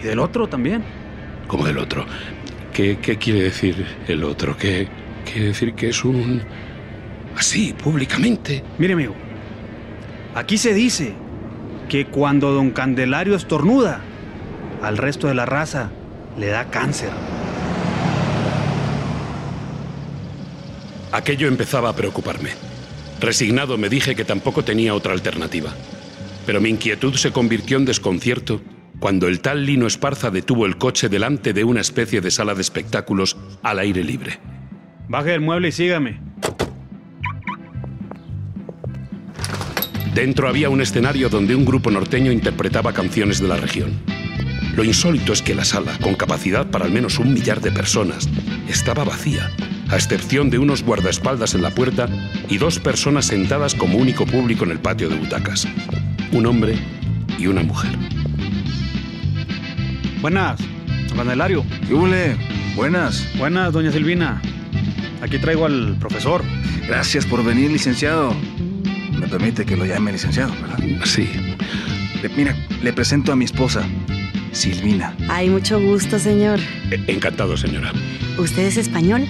y 0.00 0.04
del 0.04 0.18
otro 0.18 0.48
también. 0.48 0.82
Como 1.46 1.66
del 1.66 1.78
otro. 1.78 2.04
¿Qué, 2.72 2.98
qué 3.00 3.16
quiere 3.16 3.42
decir 3.42 3.86
el 4.08 4.24
otro? 4.24 4.56
¿Qué 4.56 4.88
quiere 5.24 5.48
decir 5.48 5.74
que 5.74 5.88
es 5.88 6.04
un... 6.04 6.42
así, 7.36 7.72
públicamente? 7.72 8.62
Mire, 8.78 8.94
amigo, 8.94 9.14
aquí 10.34 10.58
se 10.58 10.74
dice 10.74 11.14
que 11.88 12.06
cuando 12.06 12.52
don 12.52 12.70
Candelario 12.70 13.34
estornuda, 13.34 14.00
al 14.82 14.98
resto 14.98 15.28
de 15.28 15.34
la 15.34 15.46
raza 15.46 15.90
le 16.38 16.48
da 16.48 16.66
cáncer. 16.66 17.10
Aquello 21.12 21.48
empezaba 21.48 21.88
a 21.88 21.96
preocuparme. 21.96 22.50
Resignado 23.20 23.78
me 23.78 23.88
dije 23.88 24.14
que 24.14 24.24
tampoco 24.24 24.64
tenía 24.64 24.94
otra 24.94 25.12
alternativa. 25.12 25.74
Pero 26.44 26.60
mi 26.60 26.70
inquietud 26.70 27.14
se 27.14 27.32
convirtió 27.32 27.76
en 27.76 27.84
desconcierto 27.84 28.60
cuando 28.98 29.28
el 29.28 29.40
tal 29.40 29.66
Lino 29.66 29.86
Esparza 29.86 30.30
detuvo 30.30 30.66
el 30.66 30.78
coche 30.78 31.08
delante 31.08 31.52
de 31.52 31.64
una 31.64 31.80
especie 31.80 32.20
de 32.20 32.30
sala 32.30 32.54
de 32.54 32.62
espectáculos 32.62 33.36
al 33.62 33.78
aire 33.78 34.02
libre. 34.02 34.38
Baje 35.08 35.30
del 35.30 35.40
mueble 35.40 35.68
y 35.68 35.72
sígame. 35.72 36.20
Dentro 40.14 40.48
había 40.48 40.70
un 40.70 40.80
escenario 40.80 41.28
donde 41.28 41.54
un 41.54 41.66
grupo 41.66 41.90
norteño 41.90 42.32
interpretaba 42.32 42.94
canciones 42.94 43.38
de 43.38 43.48
la 43.48 43.56
región. 43.56 44.00
Lo 44.74 44.82
insólito 44.82 45.32
es 45.32 45.42
que 45.42 45.54
la 45.54 45.64
sala, 45.64 45.98
con 46.00 46.14
capacidad 46.14 46.70
para 46.70 46.86
al 46.86 46.90
menos 46.90 47.18
un 47.18 47.34
millar 47.34 47.60
de 47.60 47.70
personas, 47.70 48.28
estaba 48.68 49.04
vacía, 49.04 49.50
a 49.90 49.96
excepción 49.96 50.50
de 50.50 50.58
unos 50.58 50.82
guardaespaldas 50.82 51.54
en 51.54 51.62
la 51.62 51.70
puerta 51.70 52.08
y 52.48 52.58
dos 52.58 52.78
personas 52.78 53.26
sentadas 53.26 53.74
como 53.74 53.98
único 53.98 54.26
público 54.26 54.64
en 54.64 54.70
el 54.72 54.78
patio 54.80 55.08
de 55.08 55.16
butacas. 55.16 55.66
Un 56.32 56.46
hombre 56.46 56.76
y 57.38 57.46
una 57.46 57.62
mujer. 57.62 57.90
Buenas, 60.20 60.58
don 61.08 61.18
Candelario. 61.18 61.64
¿Qué 61.86 61.94
hule? 61.94 62.36
Buenas. 62.74 63.26
Buenas, 63.38 63.72
doña 63.72 63.92
Silvina. 63.92 64.40
Aquí 65.22 65.38
traigo 65.38 65.66
al 65.66 65.96
profesor. 65.98 66.42
Gracias 66.86 67.24
por 67.26 67.44
venir, 67.44 67.70
licenciado. 67.70 68.34
Me 69.18 69.26
permite 69.28 69.64
que 69.64 69.76
lo 69.76 69.86
llame 69.86 70.12
licenciado, 70.12 70.52
¿verdad? 70.60 70.78
Sí, 71.04 71.28
Le- 72.22 72.28
mira, 72.30 72.54
le 72.82 72.92
presento 72.92 73.32
a 73.32 73.36
mi 73.36 73.44
esposa, 73.44 73.82
Silvina. 74.52 75.14
Hay 75.28 75.48
mucho 75.48 75.80
gusto, 75.80 76.18
señor. 76.18 76.60
e- 76.90 77.00
encantado, 77.12 77.56
señora. 77.56 77.92
¿Usted 78.38 78.66
es 78.66 78.76
español? 78.76 79.26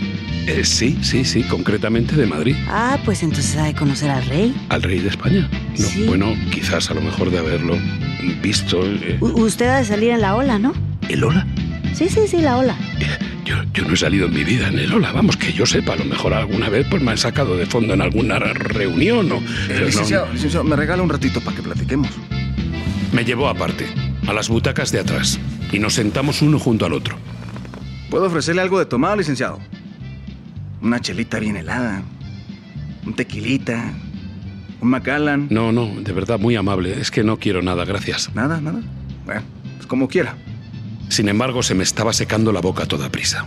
Eh, 0.46 0.64
sí, 0.64 0.96
sí, 1.02 1.24
sí, 1.24 1.42
concretamente 1.42 2.14
de 2.14 2.26
Madrid. 2.26 2.54
Ah, 2.68 2.98
pues 3.04 3.22
entonces 3.22 3.56
ha 3.56 3.64
de 3.64 3.74
conocer 3.74 4.10
al 4.10 4.24
rey. 4.26 4.54
¿Al 4.68 4.82
rey 4.82 5.00
de 5.00 5.08
España? 5.08 5.48
No, 5.78 5.86
Sí. 5.86 6.04
bueno, 6.06 6.34
quizás 6.52 6.88
a 6.90 6.94
lo 6.94 7.00
mejor 7.00 7.30
de 7.30 7.38
haberlo 7.38 7.76
visto. 8.42 8.84
eh, 8.84 9.18
usted 9.20 9.66
ha 9.66 9.78
de 9.78 9.84
salir 9.84 10.10
en 10.10 10.20
la 10.20 10.36
ola, 10.36 10.58
¿no? 10.58 10.72
¿El 11.08 11.24
Ola? 11.24 11.46
Sí, 11.94 12.08
sí, 12.08 12.20
sí, 12.28 12.38
la 12.42 12.58
ola. 12.58 12.76
Yo, 13.44 13.56
yo 13.72 13.84
no 13.84 13.94
he 13.94 13.96
salido 13.96 14.26
en 14.26 14.34
mi 14.34 14.42
vida 14.44 14.68
en 14.68 14.78
el 14.78 14.92
Ola, 14.92 15.12
vamos, 15.12 15.36
que 15.36 15.52
yo 15.52 15.64
sepa, 15.66 15.92
a 15.92 15.96
lo 15.96 16.04
mejor 16.04 16.34
alguna 16.34 16.68
vez 16.68 16.84
pues 16.90 17.00
me 17.00 17.12
han 17.12 17.16
sacado 17.18 17.56
de 17.56 17.64
fondo 17.64 17.94
en 17.94 18.00
alguna 18.02 18.38
re- 18.40 18.52
reunión 18.54 19.30
o... 19.30 19.36
Eh, 19.36 19.42
pero 19.68 19.80
no- 19.80 19.86
licenciado, 19.86 20.32
licenciado, 20.32 20.64
me 20.64 20.74
regala 20.76 21.02
un 21.02 21.08
ratito 21.08 21.40
para 21.40 21.56
que 21.56 21.62
platiquemos. 21.62 22.10
Me 23.12 23.24
llevó 23.24 23.48
aparte, 23.48 23.86
a 24.26 24.32
las 24.32 24.48
butacas 24.48 24.90
de 24.92 24.98
atrás, 25.00 25.38
y 25.72 25.78
nos 25.78 25.94
sentamos 25.94 26.42
uno 26.42 26.58
junto 26.58 26.86
al 26.86 26.92
otro. 26.92 27.16
¿Puedo 28.10 28.26
ofrecerle 28.26 28.62
algo 28.62 28.78
de 28.80 28.86
tomar, 28.86 29.16
licenciado? 29.16 29.60
Una 30.82 31.00
chelita 31.00 31.38
bien 31.38 31.56
helada, 31.56 32.02
un 33.06 33.14
tequilita, 33.14 33.92
un 34.80 34.88
Macallan. 34.88 35.48
No, 35.50 35.72
no, 35.72 36.00
de 36.00 36.12
verdad, 36.12 36.38
muy 36.38 36.56
amable, 36.56 37.00
es 37.00 37.10
que 37.10 37.24
no 37.24 37.38
quiero 37.38 37.62
nada, 37.62 37.84
gracias. 37.84 38.34
Nada, 38.34 38.60
nada. 38.60 38.80
Bueno, 39.24 39.42
pues 39.76 39.86
como 39.86 40.08
quiera. 40.08 40.36
Sin 41.08 41.28
embargo, 41.28 41.62
se 41.62 41.74
me 41.74 41.82
estaba 41.82 42.12
secando 42.12 42.52
la 42.52 42.60
boca 42.60 42.84
a 42.84 42.86
toda 42.86 43.10
prisa. 43.10 43.46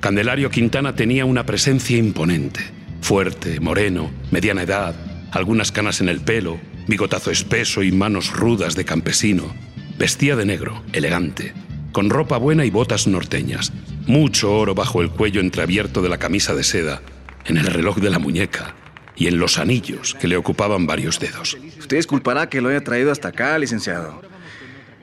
Candelario 0.00 0.50
Quintana 0.50 0.94
tenía 0.94 1.24
una 1.24 1.44
presencia 1.44 1.96
imponente. 1.96 2.60
Fuerte, 3.00 3.60
moreno, 3.60 4.10
mediana 4.30 4.62
edad, 4.62 4.94
algunas 5.32 5.72
canas 5.72 6.00
en 6.00 6.08
el 6.08 6.20
pelo, 6.20 6.58
bigotazo 6.86 7.30
espeso 7.30 7.82
y 7.82 7.92
manos 7.92 8.32
rudas 8.32 8.74
de 8.76 8.84
campesino. 8.84 9.54
Vestía 9.98 10.36
de 10.36 10.46
negro, 10.46 10.82
elegante, 10.92 11.54
con 11.96 12.10
ropa 12.10 12.36
buena 12.36 12.66
y 12.66 12.70
botas 12.70 13.06
norteñas. 13.06 13.72
Mucho 14.06 14.52
oro 14.52 14.74
bajo 14.74 15.00
el 15.00 15.08
cuello 15.08 15.40
entreabierto 15.40 16.02
de 16.02 16.10
la 16.10 16.18
camisa 16.18 16.54
de 16.54 16.62
seda, 16.62 17.00
en 17.46 17.56
el 17.56 17.64
reloj 17.64 17.96
de 18.00 18.10
la 18.10 18.18
muñeca 18.18 18.74
y 19.16 19.28
en 19.28 19.38
los 19.38 19.56
anillos 19.56 20.14
que 20.20 20.28
le 20.28 20.36
ocupaban 20.36 20.86
varios 20.86 21.18
dedos. 21.18 21.56
Usted 21.78 21.96
disculpará 21.96 22.50
que 22.50 22.60
lo 22.60 22.68
haya 22.68 22.84
traído 22.84 23.10
hasta 23.10 23.28
acá, 23.28 23.58
licenciado. 23.58 24.20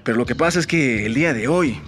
Pero 0.03 0.19
lo 0.19 0.27
que 0.27 0.35
pasa 0.35 0.59
es 0.59 0.67
que 0.67 1.07
el 1.07 1.15
día 1.15 1.33
de 1.33 1.47
hoy 1.47 1.79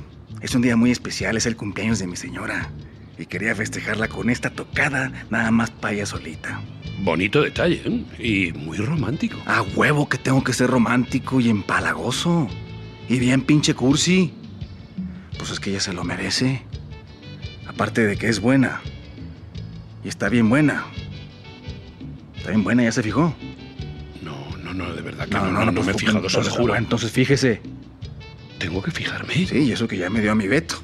es 0.42 0.56
un 0.56 0.64
día 0.64 0.76
muy 0.76 0.90
especial, 0.90 1.38
es 1.38 1.46
el 1.46 1.56
cumpleaños 1.56 2.00
de 2.00 2.08
mi 2.08 2.16
señora. 2.16 2.72
Y 3.20 3.28
quería 3.28 3.54
festejarla 3.54 4.08
con 4.08 4.32
esta 4.32 4.50
tocada, 4.50 5.12
nada 5.30 5.52
más 5.52 5.72
ella 5.88 6.08
solita. 6.08 6.62
Bonito 7.04 7.44
detalle, 7.44 7.80
¿eh? 7.86 8.06
Y 8.18 8.54
muy 8.54 8.80
romántico. 8.80 9.38
A 9.46 9.62
huevo 9.62 10.10
que 10.10 10.18
tengo 10.18 10.44
que 10.44 10.54
ser 10.54 10.72
romántico 10.72 11.40
y 11.40 11.50
empalagoso. 11.50 12.48
Y 13.08 13.20
bien 13.20 13.44
pinche 13.44 13.76
cursi. 13.76 14.34
Pues 15.38 15.52
es 15.52 15.60
que 15.60 15.72
ella 15.72 15.80
se 15.80 15.94
lo 15.94 16.04
merece. 16.04 16.62
Aparte 17.68 18.06
de 18.06 18.18
que 18.18 18.28
es 18.28 18.40
buena. 18.40 18.82
Y 20.04 20.08
está 20.08 20.30
bien 20.30 20.50
buena. 20.50 20.86
Está 22.38 22.50
bien 22.50 22.64
buena, 22.64 22.84
ya 22.84 22.92
se 22.92 23.04
fijó. 23.04 23.36
No, 24.22 24.58
no, 24.58 24.74
no, 24.74 24.94
de 24.94 25.02
verdad 25.02 25.28
que 25.28 25.34
no, 25.34 25.52
no, 25.52 25.66
no, 25.66 25.72
me 25.72 25.80
he 25.80 25.84
pues, 25.94 25.98
fijado, 25.98 26.30
se 26.30 26.38
lo 26.38 26.42
entonces, 26.42 26.54
juro. 26.54 26.76
Entonces 26.76 27.12
fíjese. 27.12 27.62
Tengo 28.60 28.82
que 28.82 28.92
fijarme. 28.92 29.34
Sí, 29.46 29.64
y 29.64 29.72
eso 29.72 29.88
que 29.88 29.98
ya 29.98 30.10
me 30.10 30.22
dio 30.22 30.32
a 30.32 30.36
mi 30.36 30.48
Beto. 30.48 30.76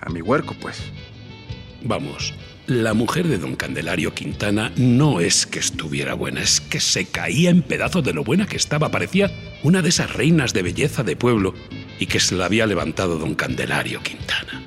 A 0.00 0.10
mi 0.10 0.20
huerco, 0.20 0.54
pues. 0.60 0.82
Vamos, 1.82 2.34
la 2.68 2.92
mujer 2.92 3.26
de 3.28 3.38
don 3.38 3.56
Candelario 3.56 4.12
Quintana 4.12 4.72
no 4.76 5.20
es 5.20 5.46
que 5.46 5.58
estuviera 5.58 6.12
buena, 6.12 6.42
es 6.42 6.60
que 6.60 6.80
se 6.80 7.06
caía 7.06 7.48
en 7.48 7.62
pedazos 7.62 8.04
de 8.04 8.12
lo 8.12 8.24
buena 8.24 8.46
que 8.46 8.56
estaba. 8.56 8.90
Parecía 8.90 9.32
una 9.62 9.80
de 9.80 9.88
esas 9.88 10.12
reinas 10.12 10.52
de 10.52 10.62
belleza 10.62 11.02
de 11.02 11.16
pueblo 11.16 11.54
y 11.98 12.06
que 12.06 12.20
se 12.20 12.34
la 12.34 12.46
había 12.46 12.66
levantado 12.66 13.18
don 13.18 13.34
Candelario 13.34 14.02
Quintana. 14.02 14.62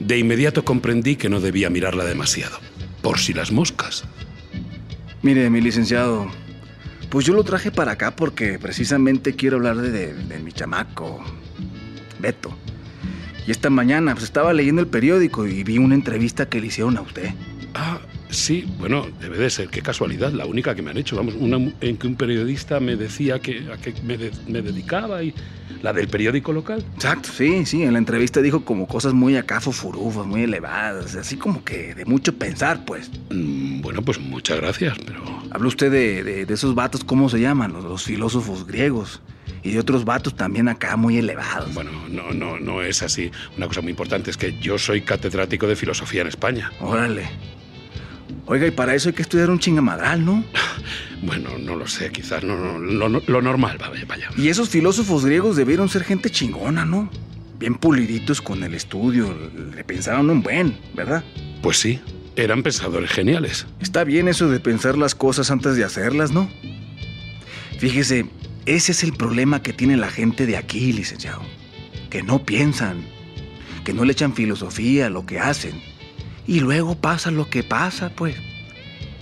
De 0.00 0.18
inmediato 0.18 0.64
comprendí 0.64 1.16
que 1.16 1.28
no 1.28 1.40
debía 1.40 1.70
mirarla 1.70 2.04
demasiado, 2.04 2.58
por 3.02 3.18
si 3.18 3.32
las 3.32 3.52
moscas. 3.52 4.04
Mire, 5.22 5.48
mi 5.50 5.60
licenciado, 5.60 6.26
pues 7.10 7.24
yo 7.26 7.34
lo 7.34 7.44
traje 7.44 7.70
para 7.70 7.92
acá 7.92 8.16
porque 8.16 8.58
precisamente 8.58 9.34
quiero 9.36 9.58
hablar 9.58 9.76
de, 9.76 9.90
de- 9.90 10.14
de 10.14 10.38
mi 10.40 10.52
chamaco, 10.52 11.22
Beto. 12.18 12.56
Y 13.46 13.50
esta 13.50 13.70
mañana 13.70 14.12
pues, 14.14 14.24
estaba 14.24 14.52
leyendo 14.52 14.80
el 14.80 14.86
periódico 14.88 15.46
y 15.46 15.62
vi 15.64 15.78
una 15.78 15.94
entrevista 15.94 16.48
que 16.48 16.60
le 16.60 16.68
hicieron 16.68 16.96
a 16.96 17.02
usted. 17.02 17.30
Ah, 17.74 18.00
sí, 18.32 18.64
bueno, 18.78 19.06
debe 19.20 19.38
de 19.38 19.50
ser, 19.50 19.68
qué 19.68 19.80
casualidad, 19.82 20.32
la 20.32 20.46
única 20.46 20.74
que 20.74 20.82
me 20.82 20.90
han 20.90 20.96
hecho, 20.98 21.16
vamos, 21.16 21.34
una 21.38 21.56
en 21.80 21.96
que 21.96 22.06
un 22.06 22.16
periodista 22.16 22.80
me 22.80 22.96
decía 22.96 23.38
que, 23.40 23.70
a 23.72 23.76
qué 23.76 23.94
me, 24.02 24.16
de- 24.18 24.32
me 24.48 24.62
dedicaba 24.62 25.22
y 25.22 25.34
la 25.82 25.92
del 25.92 26.08
periódico 26.08 26.52
local. 26.52 26.84
Exacto, 26.94 27.30
sí, 27.32 27.64
sí, 27.66 27.82
en 27.82 27.92
la 27.92 27.98
entrevista 27.98 28.40
dijo 28.40 28.64
como 28.64 28.86
cosas 28.86 29.12
muy 29.14 29.36
acá 29.36 29.60
furufas, 29.60 30.26
muy 30.26 30.42
elevadas, 30.42 31.14
así 31.16 31.36
como 31.36 31.64
que 31.64 31.94
de 31.94 32.04
mucho 32.04 32.32
pensar, 32.36 32.84
pues. 32.84 33.10
Mm, 33.30 33.80
Bueno, 33.80 34.02
pues 34.02 34.18
muchas 34.18 34.58
gracias, 34.58 34.96
pero 35.06 35.22
Habla 35.50 35.68
usted 35.68 35.90
de, 35.92 36.22
de- 36.24 36.46
de 36.46 36.54
esos 36.54 36.74
vatos, 36.74 37.04
¿cómo 37.04 37.28
se 37.28 37.38
llaman? 37.40 37.72
Los, 37.72 37.84
los 37.84 38.02
filósofos 38.04 38.66
griegos. 38.66 39.20
Y 39.64 39.72
de 39.72 39.78
otros 39.78 40.04
vatos 40.04 40.34
también 40.34 40.66
acá 40.68 40.96
muy 40.96 41.18
elevados. 41.18 41.72
bueno, 41.74 41.90
no, 42.08 42.32
no, 42.32 42.58
no 42.58 42.82
es 42.82 43.02
así. 43.02 43.30
Una 43.56 43.68
cosa 43.68 43.80
muy 43.80 43.90
importante 43.90 44.30
es 44.30 44.36
que 44.36 44.58
yo 44.58 44.76
soy 44.78 45.02
catedrático 45.02 45.66
de 45.68 45.76
filosofía 45.76 46.22
en 46.22 46.28
España. 46.28 46.72
Órale. 46.80 47.28
Oiga, 48.46 48.66
y 48.66 48.70
para 48.70 48.94
eso 48.94 49.08
hay 49.08 49.14
que 49.14 49.22
estudiar 49.22 49.50
un 49.50 49.58
chingamadral, 49.58 50.24
¿no? 50.24 50.44
Bueno, 51.24 51.50
no 51.56 51.76
lo 51.76 51.86
sé, 51.86 52.10
quizás 52.10 52.42
no, 52.42 52.56
no, 52.56 52.78
lo, 52.80 53.08
no- 53.08 53.22
lo 53.24 53.40
normal, 53.42 53.78
vaya, 53.78 54.04
vaya. 54.08 54.28
Y 54.36 54.48
esos 54.48 54.68
filósofos 54.70 55.24
griegos 55.24 55.54
debieron 55.54 55.88
ser 55.88 56.02
gente 56.02 56.30
chingona, 56.30 56.84
¿no? 56.84 57.08
Bien 57.60 57.76
puliditos 57.76 58.42
con 58.42 58.64
el 58.64 58.74
estudio, 58.74 59.32
le 59.72 59.84
pensaron 59.84 60.28
un 60.30 60.42
buen, 60.42 60.76
¿verdad? 60.96 61.22
Pues 61.62 61.76
sí, 61.76 62.00
eran 62.34 62.64
pensadores 62.64 63.08
geniales. 63.12 63.66
Está 63.80 64.02
bien 64.02 64.26
eso 64.26 64.48
de 64.48 64.58
pensar 64.58 64.98
las 64.98 65.14
cosas 65.14 65.52
antes 65.52 65.76
de 65.76 65.84
hacerlas, 65.84 66.32
¿no? 66.32 66.50
Fíjese, 67.78 68.26
ese 68.66 68.90
es 68.92 69.04
el 69.04 69.12
problema 69.12 69.62
que 69.62 69.72
tiene 69.72 69.96
la 69.96 70.10
gente 70.10 70.46
de 70.46 70.56
aquí, 70.56 70.92
licenciado. 70.92 71.42
Que 72.10 72.24
no 72.24 72.44
piensan, 72.44 73.04
que 73.84 73.92
no 73.92 74.04
le 74.04 74.10
echan 74.12 74.34
filosofía 74.34 75.06
a 75.06 75.10
lo 75.10 75.24
que 75.24 75.38
hacen. 75.38 75.80
Y 76.46 76.60
luego 76.60 76.96
pasa 76.96 77.30
lo 77.30 77.48
que 77.48 77.62
pasa, 77.62 78.10
pues. 78.10 78.36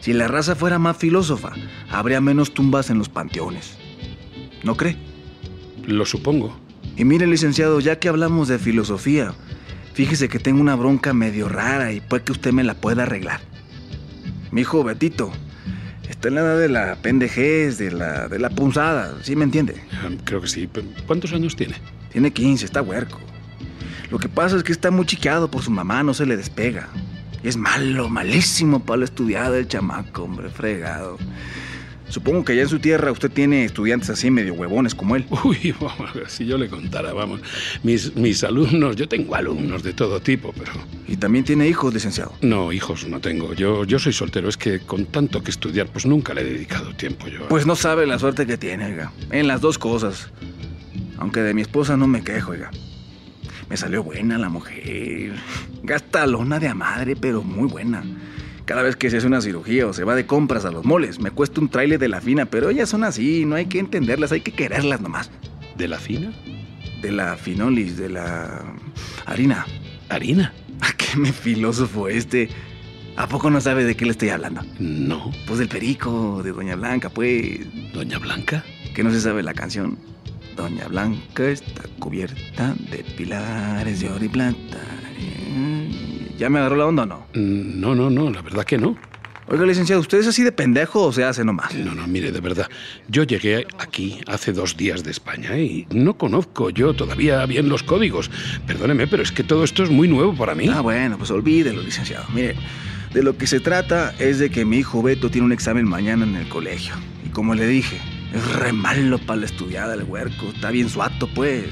Si 0.00 0.12
la 0.12 0.28
raza 0.28 0.54
fuera 0.56 0.78
más 0.78 0.96
filósofa, 0.96 1.52
habría 1.90 2.20
menos 2.20 2.54
tumbas 2.54 2.88
en 2.90 2.98
los 2.98 3.08
panteones. 3.08 3.76
¿No 4.62 4.76
cree? 4.76 4.96
Lo 5.86 6.06
supongo. 6.06 6.58
Y 6.96 7.04
mire, 7.04 7.26
licenciado, 7.26 7.80
ya 7.80 7.99
que 7.99 8.08
hablamos 8.08 8.49
de 8.49 8.58
filosofía, 8.58 9.34
fíjese 9.95 10.28
que 10.28 10.38
tengo 10.38 10.60
una 10.60 10.75
bronca 10.76 11.12
medio 11.12 11.49
rara 11.49 11.92
y 11.92 12.00
puede 12.00 12.25
que 12.25 12.32
usted 12.32 12.52
me 12.52 12.64
la 12.64 12.75
pueda 12.75 13.02
arreglar. 13.02 13.40
Mi 14.50 14.62
hijo 14.62 14.82
Betito 14.82 15.30
está 16.08 16.28
en 16.28 16.34
la 16.34 16.40
edad 16.40 16.58
de 16.58 16.68
la 16.68 16.97
pendejez, 16.97 17.78
de 17.78 17.92
la, 17.92 18.28
de 18.28 18.38
la 18.38 18.50
punzada, 18.50 19.16
¿sí 19.23 19.36
me 19.36 19.45
entiende? 19.45 19.75
Eh, 19.75 20.18
Creo 20.25 20.40
que 20.40 20.49
sí. 20.49 20.68
Pero, 20.71 20.86
¿Cuántos 21.06 21.32
años 21.32 21.56
tiene? 21.56 21.75
Tiene 22.10 22.32
15, 22.32 22.64
está 22.64 22.82
huerco. 22.82 23.18
Lo 24.10 24.18
que 24.18 24.28
pasa 24.28 24.56
es 24.56 24.62
que 24.62 24.73
está 24.73 24.90
muy 24.90 25.06
chiqueado 25.06 25.50
por 25.50 25.62
su 25.62 25.71
mamá, 25.71 26.02
no 26.02 26.14
se 26.14 26.26
le 26.26 26.36
despega. 26.36 26.88
Es 27.42 27.56
malo, 27.56 28.08
malísimo 28.08 28.80
para 28.84 28.98
la 28.98 29.04
estudiada 29.06 29.56
el 29.58 29.66
chamaco, 29.66 30.24
hombre, 30.24 30.50
fregado. 30.50 31.18
Supongo 32.10 32.44
que 32.44 32.52
allá 32.52 32.62
en 32.62 32.68
su 32.68 32.80
tierra 32.80 33.12
usted 33.12 33.30
tiene 33.30 33.64
estudiantes 33.64 34.10
así 34.10 34.32
medio 34.32 34.54
huevones 34.54 34.96
como 34.96 35.14
él. 35.14 35.24
Uy, 35.44 35.72
vamos, 35.80 36.10
si 36.26 36.44
yo 36.44 36.58
le 36.58 36.68
contara, 36.68 37.12
vamos. 37.12 37.40
Mis, 37.84 38.14
mis 38.16 38.42
alumnos, 38.42 38.96
yo 38.96 39.08
tengo 39.08 39.36
alumnos 39.36 39.84
de 39.84 39.92
todo 39.92 40.20
tipo, 40.20 40.52
pero... 40.58 40.72
Y 41.06 41.16
también 41.16 41.44
tiene 41.44 41.68
hijos, 41.68 41.94
licenciado. 41.94 42.32
No, 42.42 42.72
hijos 42.72 43.06
no 43.06 43.20
tengo. 43.20 43.54
Yo, 43.54 43.84
yo 43.84 44.00
soy 44.00 44.12
soltero. 44.12 44.48
Es 44.48 44.56
que 44.56 44.80
con 44.80 45.06
tanto 45.06 45.42
que 45.42 45.52
estudiar, 45.52 45.86
pues 45.86 46.04
nunca 46.04 46.34
le 46.34 46.40
he 46.40 46.44
dedicado 46.44 46.92
tiempo 46.94 47.28
yo. 47.28 47.48
Pues 47.48 47.64
no 47.64 47.76
sabe 47.76 48.06
la 48.06 48.18
suerte 48.18 48.44
que 48.44 48.58
tiene, 48.58 48.86
oiga. 48.86 49.12
En 49.30 49.46
las 49.46 49.60
dos 49.60 49.78
cosas. 49.78 50.30
Aunque 51.18 51.40
de 51.40 51.54
mi 51.54 51.62
esposa 51.62 51.96
no 51.96 52.08
me 52.08 52.22
quejo, 52.24 52.52
oiga. 52.52 52.70
Me 53.71 53.76
salió 53.76 54.02
buena 54.02 54.37
la 54.37 54.49
mujer. 54.49 55.33
Gastalona 55.83 56.59
de 56.59 56.69
a 56.69 56.75
madre, 56.75 57.17
pero 57.17 57.43
muy 57.43 57.69
buena. 57.69 58.02
Cada 58.65 58.83
vez 58.83 58.97
que 58.97 59.09
se 59.11 59.17
hace 59.17 59.26
una 59.26 59.41
cirugía 59.41 59.87
o 59.87 59.93
se 59.93 60.04
va 60.04 60.15
de 60.15 60.26
compras 60.26 60.65
a 60.65 60.71
los 60.71 60.85
moles, 60.85 61.21
me 61.21 61.30
cuesta 61.30 61.61
un 61.61 61.69
trailer 61.69 61.99
de 61.99 62.09
la 62.09 62.21
fina, 62.21 62.47
pero 62.47 62.69
ellas 62.69 62.89
son 62.89 63.04
así, 63.04 63.45
no 63.47 63.54
hay 63.56 63.67
que 63.67 63.78
entenderlas, 63.78 64.33
hay 64.33 64.43
que 64.43 64.52
quererlas 64.52 65.00
nomás. 65.00 65.30
¿De 65.76 65.89
la 65.89 65.99
fina? 65.99 66.33
De 67.00 67.13
la 67.13 67.37
finolis, 67.37 67.97
de 67.97 68.11
la 68.11 68.63
harina. 69.25 69.67
¿Harina? 70.09 70.52
¿A 70.80 70.93
qué 70.97 71.17
me 71.17 71.33
filósofo 71.33 72.09
este? 72.09 72.49
¿A 73.17 73.28
poco 73.28 73.50
no 73.50 73.61
sabe 73.61 73.85
de 73.85 73.97
qué 73.97 74.04
le 74.04 74.13
estoy 74.13 74.30
hablando? 74.30 74.63
No. 74.78 75.30
Pues 75.47 75.59
del 75.59 75.69
perico, 75.69 76.43
de 76.43 76.52
Doña 76.52 76.76
Blanca, 76.76 77.09
pues. 77.09 77.61
¿Doña 77.93 78.19
Blanca? 78.19 78.65
que 78.95 79.04
no 79.04 79.11
se 79.11 79.21
sabe 79.21 79.43
la 79.43 79.54
canción. 79.54 79.99
Doña 80.60 80.88
Blanca 80.88 81.49
está 81.49 81.84
cubierta 81.99 82.75
de 82.90 82.99
pilares 83.16 84.00
de 84.00 84.10
oro 84.10 84.23
y 84.23 84.28
plata. 84.28 84.78
Eh, 85.18 86.34
¿Ya 86.38 86.50
me 86.50 86.58
agarró 86.58 86.76
la 86.76 86.84
onda 86.86 87.04
o 87.04 87.06
no? 87.06 87.26
Mm, 87.32 87.80
No, 87.80 87.94
no, 87.94 88.10
no, 88.10 88.30
la 88.30 88.42
verdad 88.42 88.64
que 88.64 88.76
no. 88.76 88.94
Oiga, 89.49 89.64
licenciado, 89.64 90.02
¿usted 90.02 90.18
es 90.18 90.26
así 90.26 90.42
de 90.42 90.52
pendejo 90.52 91.02
o 91.06 91.12
se 91.14 91.25
hace 91.25 91.46
nomás? 91.46 91.75
No, 91.75 91.94
no, 91.94 92.06
mire, 92.06 92.30
de 92.30 92.40
verdad. 92.42 92.68
Yo 93.08 93.23
llegué 93.25 93.66
aquí 93.78 94.20
hace 94.26 94.52
dos 94.52 94.76
días 94.76 95.02
de 95.02 95.12
España 95.12 95.56
y 95.56 95.86
no 95.94 96.18
conozco 96.18 96.68
yo 96.68 96.92
todavía 96.92 97.46
bien 97.46 97.70
los 97.70 97.82
códigos. 97.82 98.30
Perdóneme, 98.66 99.06
pero 99.06 99.23
es 99.23 99.32
que 99.32 99.42
todo 99.42 99.64
esto 99.64 99.82
es 99.82 99.88
muy 99.90 100.08
nuevo 100.08 100.34
para 100.36 100.54
mí. 100.54 100.68
Ah, 100.68 100.82
bueno, 100.82 101.16
pues 101.16 101.30
olvídelo, 101.30 101.80
licenciado. 101.82 102.26
Mire, 102.34 102.54
de 103.14 103.23
lo 103.23 103.38
que 103.38 103.46
se 103.46 103.60
trata 103.60 104.14
es 104.18 104.38
de 104.38 104.50
que 104.50 104.66
mi 104.66 104.76
hijo 104.76 105.02
Beto 105.02 105.30
tiene 105.30 105.46
un 105.46 105.52
examen 105.52 105.88
mañana 105.88 106.25
en 106.26 106.36
el 106.36 106.49
colegio. 106.49 106.94
Y 107.26 107.30
como 107.30 107.54
le 107.54 107.66
dije, 107.66 107.99
es 108.32 108.52
re 108.56 108.73
malo 108.73 109.19
para 109.19 109.40
la 109.40 109.47
estudiada 109.47 109.95
el 109.95 110.04
huerco. 110.04 110.49
Está 110.54 110.71
bien 110.71 110.88
suato, 110.88 111.28
pues. 111.34 111.66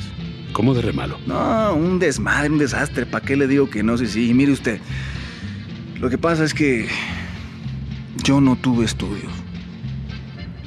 ¿Cómo 0.53 0.75
de 0.75 0.83
re 0.83 0.93
malo? 0.93 1.19
No, 1.27 1.75
un 1.75 1.99
desmadre, 1.99 2.51
un 2.51 2.59
desastre. 2.59 3.07
¿Para 3.07 3.25
qué 3.25 3.37
le 3.37 3.47
digo 3.47 3.71
que 3.71 3.83
no 3.83 3.97
si? 3.99 4.31
Y 4.31 4.35
mire 4.35 4.53
usted, 4.53 4.81
lo 6.01 6.11
que 6.11 6.19
pasa 6.19 6.45
es 6.45 6.55
que 6.55 6.89
yo 8.25 8.41
no 8.41 8.57
tuve 8.57 8.85
estudios. 8.85 9.33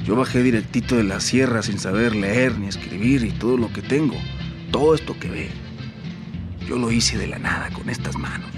Yo 0.04 0.16
bajé 0.16 0.42
directito 0.42 0.96
de 0.96 1.04
la 1.04 1.20
sierra 1.20 1.62
sin 1.62 1.78
saber 1.78 2.16
leer 2.16 2.58
ni 2.58 2.66
escribir 2.66 3.24
y 3.24 3.30
todo 3.30 3.56
lo 3.56 3.72
que 3.72 3.82
tengo, 3.82 4.16
todo 4.72 4.96
esto 4.96 5.16
que 5.18 5.28
ve, 5.28 5.50
yo 6.66 6.76
lo 6.76 6.90
hice 6.90 7.18
de 7.18 7.28
la 7.28 7.38
nada 7.38 7.70
con 7.70 7.88
estas 7.88 8.18
manos. 8.18 8.50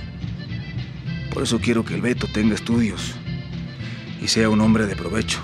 Por 1.32 1.42
eso 1.42 1.60
quiero 1.60 1.84
que 1.84 1.94
el 1.94 2.00
Beto 2.00 2.28
tenga 2.28 2.54
estudios 2.54 3.14
y 4.22 4.28
sea 4.28 4.48
un 4.48 4.60
hombre 4.62 4.86
de 4.86 4.96
provecho. 4.96 5.40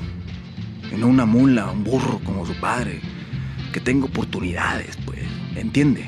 Y 0.92 0.96
no 0.96 1.06
una 1.06 1.24
mula, 1.26 1.70
un 1.70 1.84
burro 1.84 2.20
como 2.24 2.44
su 2.46 2.54
padre, 2.54 3.00
que 3.72 3.80
tenga 3.80 4.06
oportunidades, 4.06 4.96
pues, 5.04 5.20
¿entiende? 5.56 6.04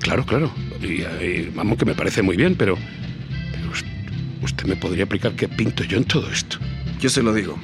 Claro, 0.00 0.24
claro. 0.26 0.52
Y, 0.82 1.02
y, 1.24 1.52
vamos, 1.54 1.78
que 1.78 1.84
me 1.84 1.94
parece 1.94 2.22
muy 2.22 2.36
bien, 2.36 2.54
pero. 2.54 2.76
Pero 3.52 3.70
us- 3.70 3.84
usted 4.42 4.66
me 4.66 4.76
podría 4.76 5.04
explicar 5.04 5.32
qué 5.32 5.48
pinto 5.48 5.82
yo 5.84 5.96
en 5.98 6.04
todo 6.04 6.30
esto. 6.30 6.58
Yo 7.00 7.08
se 7.08 7.22
lo 7.22 7.32
digo. 7.32 7.58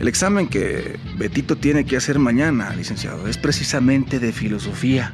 El 0.00 0.08
examen 0.08 0.48
que 0.48 0.96
Betito 1.16 1.56
tiene 1.56 1.84
que 1.84 1.96
hacer 1.96 2.18
mañana, 2.18 2.74
licenciado, 2.74 3.28
es 3.28 3.36
precisamente 3.38 4.18
de 4.18 4.32
filosofía. 4.32 5.12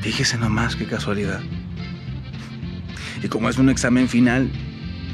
Fíjese 0.00 0.36
nomás 0.38 0.76
qué 0.76 0.84
casualidad. 0.86 1.40
Y 3.22 3.28
como 3.28 3.48
es 3.48 3.58
un 3.58 3.68
examen 3.68 4.08
final, 4.08 4.50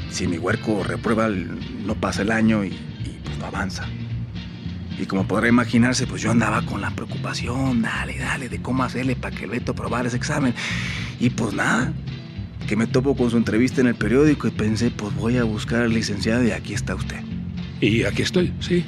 si 0.09 0.27
mi 0.27 0.37
huerco 0.37 0.83
reprueba, 0.83 1.29
no 1.29 1.95
pasa 1.95 2.21
el 2.21 2.31
año 2.31 2.63
y, 2.63 2.69
y, 2.69 3.19
pues 3.23 3.37
no 3.37 3.45
avanza. 3.45 3.87
Y 4.97 5.05
como 5.05 5.27
podrá 5.27 5.47
imaginarse, 5.47 6.07
pues 6.07 6.21
yo 6.21 6.31
andaba 6.31 6.61
con 6.61 6.81
la 6.81 6.91
preocupación, 6.91 7.81
dale, 7.81 8.17
dale, 8.17 8.49
de 8.49 8.61
cómo 8.61 8.83
hacerle 8.83 9.15
para 9.15 9.35
que 9.35 9.43
el 9.43 9.51
Beto 9.51 9.73
aprobara 9.73 10.07
ese 10.07 10.17
examen. 10.17 10.53
Y 11.19 11.31
pues 11.31 11.53
nada, 11.53 11.91
que 12.67 12.75
me 12.75 12.87
topo 12.87 13.15
con 13.15 13.29
su 13.29 13.37
entrevista 13.37 13.81
en 13.81 13.87
el 13.87 13.95
periódico 13.95 14.47
y 14.47 14.51
pensé, 14.51 14.91
pues 14.91 15.13
voy 15.15 15.37
a 15.37 15.43
buscar 15.43 15.81
al 15.81 15.93
licenciado 15.93 16.43
y 16.43 16.51
aquí 16.51 16.73
está 16.73 16.95
usted. 16.95 17.19
Y 17.81 18.03
aquí 18.03 18.21
estoy, 18.21 18.53
sí. 18.59 18.85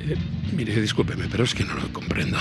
Eh, 0.00 0.16
mire, 0.54 0.80
discúlpeme, 0.80 1.26
pero 1.30 1.44
es 1.44 1.54
que 1.54 1.64
no 1.64 1.74
lo 1.74 1.92
comprendo. 1.92 2.38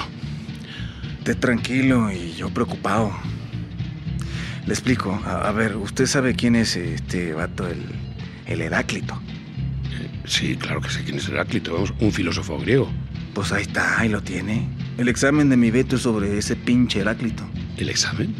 Usted 1.19 1.37
tranquilo 1.37 2.11
y 2.11 2.33
yo 2.33 2.49
preocupado. 2.49 3.11
Le 4.65 4.73
explico. 4.73 5.19
A, 5.25 5.47
a 5.47 5.51
ver, 5.51 5.77
usted 5.77 6.05
sabe 6.05 6.35
quién 6.35 6.55
es 6.55 6.75
este 6.75 7.33
vato, 7.33 7.67
el, 7.67 7.83
el 8.47 8.61
Heráclito. 8.61 9.19
Sí, 10.31 10.55
claro 10.55 10.79
que 10.79 10.89
sé 10.89 11.03
quién 11.03 11.17
es 11.17 11.27
Heráclito, 11.27 11.73
vamos, 11.73 11.93
un 11.99 12.09
filósofo 12.09 12.57
griego. 12.57 12.89
Pues 13.33 13.51
ahí 13.51 13.63
está, 13.63 13.99
ahí 13.99 14.07
lo 14.07 14.23
tiene. 14.23 14.65
El 14.97 15.09
examen 15.09 15.49
de 15.49 15.57
mi 15.57 15.71
veto 15.71 15.97
es 15.97 16.03
sobre 16.03 16.37
ese 16.37 16.55
pinche 16.55 17.01
Heráclito. 17.01 17.43
¿El 17.75 17.89
examen? 17.89 18.33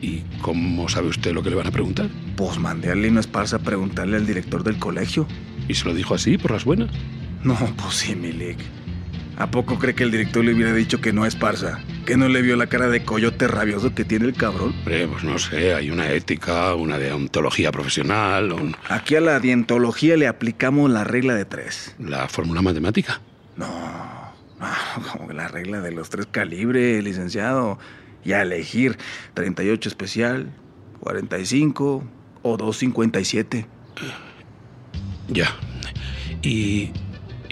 ¿Y 0.00 0.20
cómo 0.40 0.88
sabe 0.88 1.08
usted 1.08 1.34
lo 1.34 1.42
que 1.42 1.50
le 1.50 1.56
van 1.56 1.66
a 1.66 1.70
preguntar? 1.70 2.08
Pues 2.34 2.58
mandé 2.58 2.90
a 2.90 2.94
Lino 2.94 3.20
Esparza 3.20 3.56
a 3.56 3.58
preguntarle 3.58 4.16
al 4.16 4.26
director 4.26 4.64
del 4.64 4.78
colegio. 4.78 5.28
¿Y 5.68 5.74
se 5.74 5.84
lo 5.84 5.92
dijo 5.92 6.14
así, 6.14 6.38
por 6.38 6.50
las 6.50 6.64
buenas? 6.64 6.90
No, 7.42 7.54
pues 7.76 7.94
sí, 7.94 8.16
Milik. 8.16 8.58
¿A 9.36 9.50
poco 9.50 9.78
cree 9.80 9.94
que 9.94 10.04
el 10.04 10.12
director 10.12 10.44
le 10.44 10.54
hubiera 10.54 10.72
dicho 10.72 11.00
que 11.00 11.12
no 11.12 11.26
es 11.26 11.34
Esparza? 11.34 11.80
¿Que 12.06 12.16
no 12.16 12.28
le 12.28 12.40
vio 12.40 12.54
la 12.56 12.68
cara 12.68 12.88
de 12.88 13.04
coyote 13.04 13.48
rabioso 13.48 13.92
que 13.94 14.04
tiene 14.04 14.26
el 14.26 14.34
cabrón? 14.34 14.70
Hombre, 14.78 15.08
pues 15.08 15.24
no 15.24 15.38
sé, 15.38 15.74
hay 15.74 15.90
una 15.90 16.08
ética, 16.10 16.74
una 16.76 16.98
deontología 16.98 17.72
profesional, 17.72 18.52
un- 18.52 18.76
Aquí 18.88 19.16
a 19.16 19.20
la 19.20 19.40
dientología 19.40 20.16
le 20.16 20.28
aplicamos 20.28 20.88
la 20.90 21.02
regla 21.02 21.34
de 21.34 21.44
tres. 21.44 21.96
la 21.98 22.28
fórmula 22.28 22.62
matemática. 22.62 23.20
No, 23.56 23.66
no, 24.60 24.66
como 25.12 25.32
la 25.32 25.48
regla 25.48 25.80
de 25.80 25.90
los 25.90 26.10
tres 26.10 26.26
calibres, 26.30 27.02
licenciado. 27.02 27.78
Y 28.24 28.32
a 28.32 28.40
elegir 28.42 28.96
38 29.34 29.88
especial, 29.88 30.50
45 31.00 32.04
o 32.42 32.56
257. 32.56 33.66
Ya. 35.28 35.54
¿Y, 36.42 36.90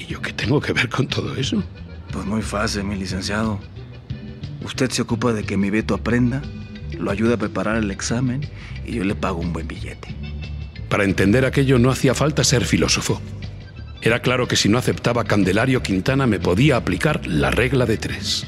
¿Y 0.02 0.06
yo 0.06 0.20
qué 0.20 0.32
tengo 0.32 0.60
que 0.60 0.72
ver 0.72 0.88
con 0.88 1.06
todo 1.06 1.36
eso? 1.36 1.62
Pues 2.10 2.26
muy 2.26 2.42
fácil, 2.42 2.84
mi 2.84 2.96
licenciado. 2.96 3.60
Usted 4.64 4.90
se 4.90 5.02
ocupa 5.02 5.32
de 5.32 5.44
que 5.44 5.56
mi 5.56 5.70
Beto 5.70 5.94
aprenda, 5.94 6.42
lo 6.98 7.10
ayuda 7.10 7.34
a 7.34 7.36
preparar 7.36 7.76
el 7.76 7.90
examen 7.90 8.40
y 8.84 8.94
yo 8.94 9.04
le 9.04 9.14
pago 9.14 9.38
un 9.38 9.52
buen 9.52 9.68
billete. 9.68 10.08
Para 10.88 11.04
entender 11.04 11.44
aquello 11.44 11.78
no 11.78 11.90
hacía 11.90 12.14
falta 12.14 12.42
ser 12.42 12.64
filósofo. 12.64 13.20
Era 14.02 14.20
claro 14.20 14.48
que 14.48 14.56
si 14.56 14.68
no 14.68 14.78
aceptaba 14.78 15.24
Candelario 15.24 15.82
Quintana 15.82 16.26
me 16.26 16.40
podía 16.40 16.76
aplicar 16.76 17.24
la 17.26 17.52
regla 17.52 17.86
de 17.86 17.96
tres. 17.96 18.44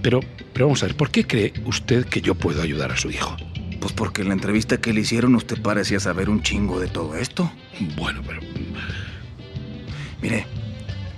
Pero, 0.00 0.20
pero 0.54 0.66
vamos 0.66 0.82
a 0.82 0.86
ver, 0.86 0.96
¿por 0.96 1.10
qué 1.10 1.26
cree 1.26 1.52
usted 1.66 2.06
que 2.06 2.22
yo 2.22 2.34
puedo 2.34 2.62
ayudar 2.62 2.90
a 2.90 2.96
su 2.96 3.10
hijo? 3.10 3.36
Pues 3.80 3.92
porque 3.92 4.22
en 4.22 4.28
la 4.28 4.34
entrevista 4.34 4.80
que 4.80 4.94
le 4.94 5.00
hicieron 5.00 5.34
usted 5.34 5.60
parecía 5.60 6.00
saber 6.00 6.30
un 6.30 6.42
chingo 6.42 6.80
de 6.80 6.88
todo 6.88 7.16
esto. 7.16 7.52
Bueno, 7.96 8.22
pero 8.26 8.40
Mire, 10.22 10.46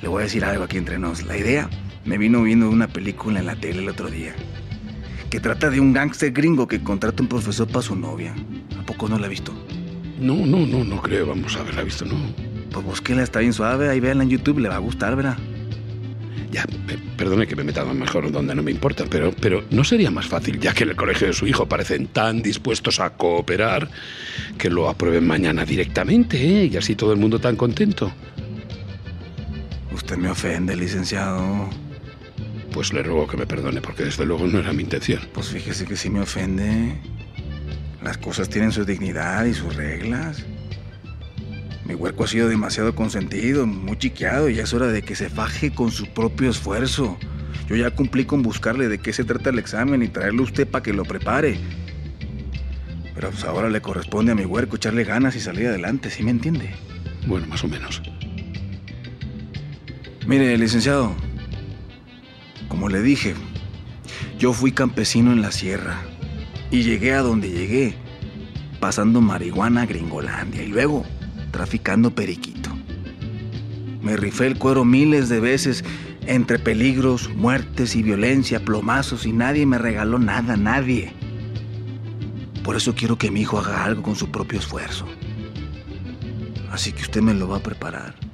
le 0.02 0.08
voy 0.08 0.20
a 0.20 0.24
decir 0.24 0.44
algo 0.44 0.64
aquí 0.64 0.76
entre 0.78 0.98
nos. 0.98 1.24
La 1.24 1.36
idea 1.36 1.68
me 2.04 2.18
vino 2.18 2.42
viendo 2.42 2.68
una 2.68 2.88
película 2.88 3.40
en 3.40 3.46
la 3.46 3.56
tele 3.56 3.80
el 3.80 3.88
otro 3.88 4.10
día. 4.10 4.34
Que 5.30 5.40
trata 5.40 5.70
de 5.70 5.80
un 5.80 5.92
gángster 5.92 6.32
gringo 6.32 6.66
que 6.66 6.82
contrata 6.82 7.22
un 7.22 7.28
profesor 7.28 7.66
para 7.68 7.82
su 7.82 7.94
novia. 7.96 8.34
¿A 8.78 8.82
poco 8.84 9.08
no 9.08 9.18
la 9.18 9.26
ha 9.26 9.30
visto? 9.30 9.52
no, 10.20 10.34
no, 10.44 10.66
no, 10.66 10.84
no 10.84 11.00
creo, 11.00 11.26
vamos 11.28 11.56
a 11.56 11.60
haberla 11.60 11.82
visto, 11.82 12.04
no. 12.04 12.14
Pues 12.70 12.84
búsquela, 12.84 13.22
está 13.22 13.38
bien 13.40 13.54
suave. 13.54 13.88
Ahí 13.88 14.00
véanla 14.00 14.22
en 14.24 14.28
YouTube, 14.30 14.58
le 14.58 14.68
va 14.68 14.76
a 14.76 14.78
gustar, 14.80 15.16
¿verdad? 15.16 15.38
Ya, 16.52 16.66
pe- 16.86 16.98
perdone 17.16 17.46
que 17.46 17.56
me 17.56 17.64
meta 17.64 17.84
mejor 17.86 18.30
donde 18.30 18.54
no 18.54 18.62
me 18.62 18.70
importa, 18.70 19.04
pero, 19.08 19.32
pero 19.40 19.64
¿no 19.70 19.82
sería 19.82 20.10
más 20.10 20.26
fácil, 20.26 20.58
ya 20.60 20.74
que 20.74 20.82
en 20.84 20.90
el 20.90 20.96
colegio 20.96 21.28
de 21.28 21.32
su 21.32 21.46
hijo 21.46 21.66
parecen 21.66 22.08
tan 22.08 22.42
dispuestos 22.42 23.00
a 23.00 23.10
cooperar, 23.10 23.88
que 24.58 24.68
lo 24.68 24.88
aprueben 24.90 25.26
mañana 25.26 25.64
directamente, 25.64 26.36
¿eh? 26.64 26.66
Y 26.66 26.76
así 26.76 26.96
todo 26.96 27.12
el 27.12 27.18
mundo 27.18 27.38
tan 27.38 27.56
contento. 27.56 28.12
Usted 29.92 30.16
me 30.16 30.30
ofende, 30.30 30.76
licenciado. 30.76 31.68
Pues 32.72 32.92
le 32.92 33.02
ruego 33.02 33.26
que 33.26 33.36
me 33.36 33.46
perdone, 33.46 33.80
porque 33.80 34.04
desde 34.04 34.24
luego 34.24 34.46
no 34.46 34.58
era 34.58 34.72
mi 34.72 34.84
intención. 34.84 35.20
Pues 35.32 35.48
fíjese 35.48 35.84
que 35.84 35.96
sí 35.96 36.08
me 36.08 36.20
ofende. 36.20 36.96
Las 38.02 38.16
cosas 38.18 38.48
tienen 38.48 38.72
su 38.72 38.84
dignidad 38.84 39.44
y 39.44 39.54
sus 39.54 39.74
reglas. 39.74 40.44
Mi 41.84 41.94
huerco 41.94 42.24
ha 42.24 42.28
sido 42.28 42.48
demasiado 42.48 42.94
consentido, 42.94 43.66
muy 43.66 43.98
chiqueado, 43.98 44.48
y 44.48 44.54
ya 44.54 44.62
es 44.62 44.72
hora 44.72 44.86
de 44.86 45.02
que 45.02 45.16
se 45.16 45.28
faje 45.28 45.72
con 45.72 45.90
su 45.90 46.06
propio 46.06 46.50
esfuerzo. 46.50 47.18
Yo 47.68 47.76
ya 47.76 47.90
cumplí 47.90 48.24
con 48.24 48.42
buscarle 48.42 48.88
de 48.88 48.98
qué 48.98 49.12
se 49.12 49.24
trata 49.24 49.50
el 49.50 49.58
examen 49.58 50.02
y 50.02 50.08
traerle 50.08 50.40
a 50.40 50.44
usted 50.44 50.68
para 50.68 50.82
que 50.82 50.92
lo 50.92 51.04
prepare. 51.04 51.58
Pero 53.14 53.30
pues 53.30 53.44
ahora 53.44 53.68
le 53.68 53.82
corresponde 53.82 54.32
a 54.32 54.34
mi 54.36 54.44
huerco 54.44 54.76
echarle 54.76 55.04
ganas 55.04 55.34
y 55.34 55.40
salir 55.40 55.66
adelante, 55.66 56.10
¿sí 56.10 56.22
me 56.22 56.30
entiende? 56.30 56.70
Bueno, 57.26 57.46
más 57.48 57.64
o 57.64 57.68
menos. 57.68 58.00
Mire, 60.26 60.56
licenciado, 60.58 61.12
como 62.68 62.88
le 62.88 63.02
dije, 63.02 63.34
yo 64.38 64.52
fui 64.52 64.70
campesino 64.70 65.32
en 65.32 65.42
la 65.42 65.50
sierra 65.50 66.02
y 66.70 66.82
llegué 66.82 67.14
a 67.14 67.22
donde 67.22 67.50
llegué, 67.50 67.94
pasando 68.80 69.20
marihuana 69.20 69.82
a 69.82 69.86
Gringolandia 69.86 70.62
y 70.62 70.68
luego 70.68 71.04
traficando 71.50 72.14
periquito. 72.14 72.70
Me 74.02 74.16
rifé 74.16 74.46
el 74.46 74.58
cuero 74.58 74.84
miles 74.84 75.28
de 75.28 75.40
veces 75.40 75.84
entre 76.26 76.58
peligros, 76.58 77.28
muertes 77.34 77.96
y 77.96 78.02
violencia, 78.02 78.64
plomazos 78.64 79.26
y 79.26 79.32
nadie 79.32 79.66
me 79.66 79.78
regaló 79.78 80.18
nada, 80.18 80.56
nadie. 80.56 81.12
Por 82.62 82.76
eso 82.76 82.94
quiero 82.94 83.16
que 83.16 83.30
mi 83.30 83.40
hijo 83.40 83.58
haga 83.58 83.84
algo 83.84 84.02
con 84.02 84.16
su 84.16 84.30
propio 84.30 84.58
esfuerzo. 84.58 85.06
Así 86.70 86.92
que 86.92 87.02
usted 87.02 87.20
me 87.20 87.34
lo 87.34 87.48
va 87.48 87.56
a 87.56 87.62
preparar. 87.62 88.29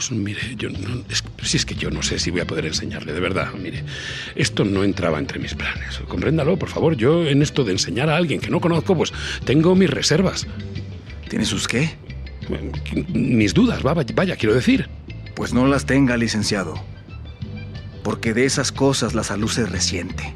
Pues 0.00 0.12
mire, 0.12 0.40
yo 0.56 0.70
no, 0.70 1.04
es- 1.10 1.22
si 1.42 1.58
es 1.58 1.66
que 1.66 1.74
yo 1.74 1.90
no 1.90 2.02
sé 2.02 2.18
si 2.18 2.30
voy 2.30 2.40
a 2.40 2.46
poder 2.46 2.64
enseñarle, 2.64 3.12
de 3.12 3.20
verdad, 3.20 3.52
mire, 3.52 3.84
esto 4.34 4.64
no 4.64 4.82
entraba 4.82 5.18
entre 5.18 5.38
mis 5.38 5.52
planes. 5.52 5.98
Compréndalo, 6.08 6.58
por 6.58 6.70
favor. 6.70 6.96
Yo 6.96 7.26
en 7.26 7.42
esto 7.42 7.64
de 7.64 7.72
enseñar 7.72 8.08
a 8.08 8.16
alguien 8.16 8.40
que 8.40 8.48
no 8.48 8.62
conozco, 8.62 8.96
pues 8.96 9.12
tengo 9.44 9.74
mis 9.74 9.90
reservas, 9.90 10.46
¿Tiene 11.28 11.44
sus 11.44 11.68
qué? 11.68 11.90
mis 13.12 13.52
dudas, 13.52 13.84
va- 13.86 13.92
vaya, 14.14 14.36
quiero 14.36 14.54
decir. 14.54 14.88
Pues 15.36 15.52
no 15.52 15.66
las 15.66 15.84
tenga, 15.84 16.16
licenciado. 16.16 16.82
Porque 18.02 18.32
de 18.32 18.46
esas 18.46 18.72
cosas 18.72 19.14
la 19.14 19.22
salud 19.22 19.48
se 19.50 19.66
resiente. 19.66 20.34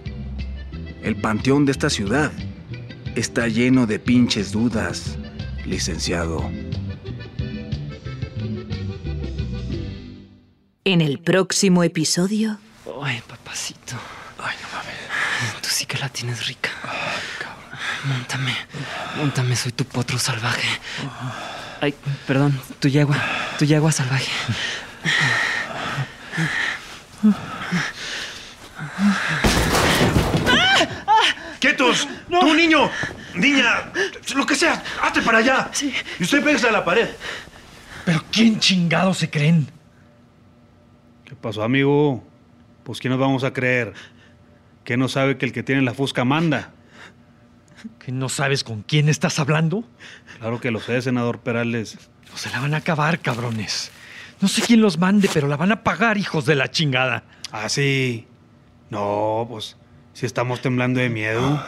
El 1.02 1.16
panteón 1.16 1.64
de 1.64 1.72
esta 1.72 1.88
ciudad 1.88 2.30
está 3.16 3.48
lleno 3.48 3.86
de 3.86 3.98
pinches 3.98 4.52
dudas, 4.52 5.16
licenciado. 5.64 6.50
En 10.86 11.00
el 11.00 11.18
próximo 11.18 11.82
episodio, 11.82 12.58
Ay, 13.02 13.22
papacito. 13.26 13.96
Ay, 14.38 14.54
no 14.60 14.68
mames. 14.76 15.62
Tú 15.62 15.68
sí 15.70 15.86
que 15.86 15.96
la 15.96 16.10
tienes 16.10 16.46
rica. 16.46 16.70
Móntame. 18.04 18.54
Móntame, 19.16 19.56
soy 19.56 19.72
tu 19.72 19.86
potro 19.86 20.18
salvaje. 20.18 20.68
Ay, 21.80 21.94
perdón, 22.26 22.60
tu 22.80 22.88
yegua. 22.88 23.16
Tu 23.58 23.64
yegua 23.64 23.92
salvaje. 23.92 24.30
¡Quietos! 31.60 32.06
¡Tú, 32.28 32.52
niño! 32.54 32.90
¡Niña! 33.34 33.90
¡Lo 34.34 34.44
que 34.44 34.54
sea! 34.54 34.82
¡Hazte 35.00 35.22
para 35.22 35.38
allá! 35.38 35.70
Y 36.20 36.24
usted 36.24 36.44
pégase 36.44 36.68
a 36.68 36.72
la 36.72 36.84
pared. 36.84 37.08
¿Pero 38.04 38.22
quién 38.30 38.60
chingado 38.60 39.14
se 39.14 39.30
creen? 39.30 39.66
¿Qué 41.44 41.48
pasó, 41.48 41.62
amigo? 41.62 42.24
Pues 42.84 43.00
¿quién 43.00 43.10
nos 43.10 43.20
vamos 43.20 43.44
a 43.44 43.52
creer? 43.52 43.92
¿Qué 44.82 44.96
no 44.96 45.08
sabe 45.08 45.36
que 45.36 45.44
el 45.44 45.52
que 45.52 45.62
tiene 45.62 45.82
la 45.82 45.92
fusca 45.92 46.24
manda? 46.24 46.72
¿Que 47.98 48.12
no 48.12 48.30
sabes 48.30 48.64
con 48.64 48.80
quién 48.80 49.10
estás 49.10 49.38
hablando? 49.38 49.86
Claro 50.38 50.58
que 50.58 50.70
lo 50.70 50.80
sé, 50.80 51.02
senador 51.02 51.40
Perales. 51.40 51.98
No 52.30 52.38
se 52.38 52.48
la 52.48 52.60
van 52.60 52.72
a 52.72 52.78
acabar, 52.78 53.20
cabrones. 53.20 53.90
No 54.40 54.48
sé 54.48 54.62
quién 54.62 54.80
los 54.80 54.96
mande, 54.96 55.28
pero 55.34 55.46
la 55.46 55.58
van 55.58 55.70
a 55.70 55.82
pagar, 55.82 56.16
hijos 56.16 56.46
de 56.46 56.54
la 56.54 56.70
chingada. 56.70 57.24
Ah, 57.52 57.68
sí. 57.68 58.26
No, 58.88 59.46
pues 59.46 59.76
si 60.14 60.24
estamos 60.24 60.62
temblando 60.62 60.98
de 60.98 61.10
miedo. 61.10 61.62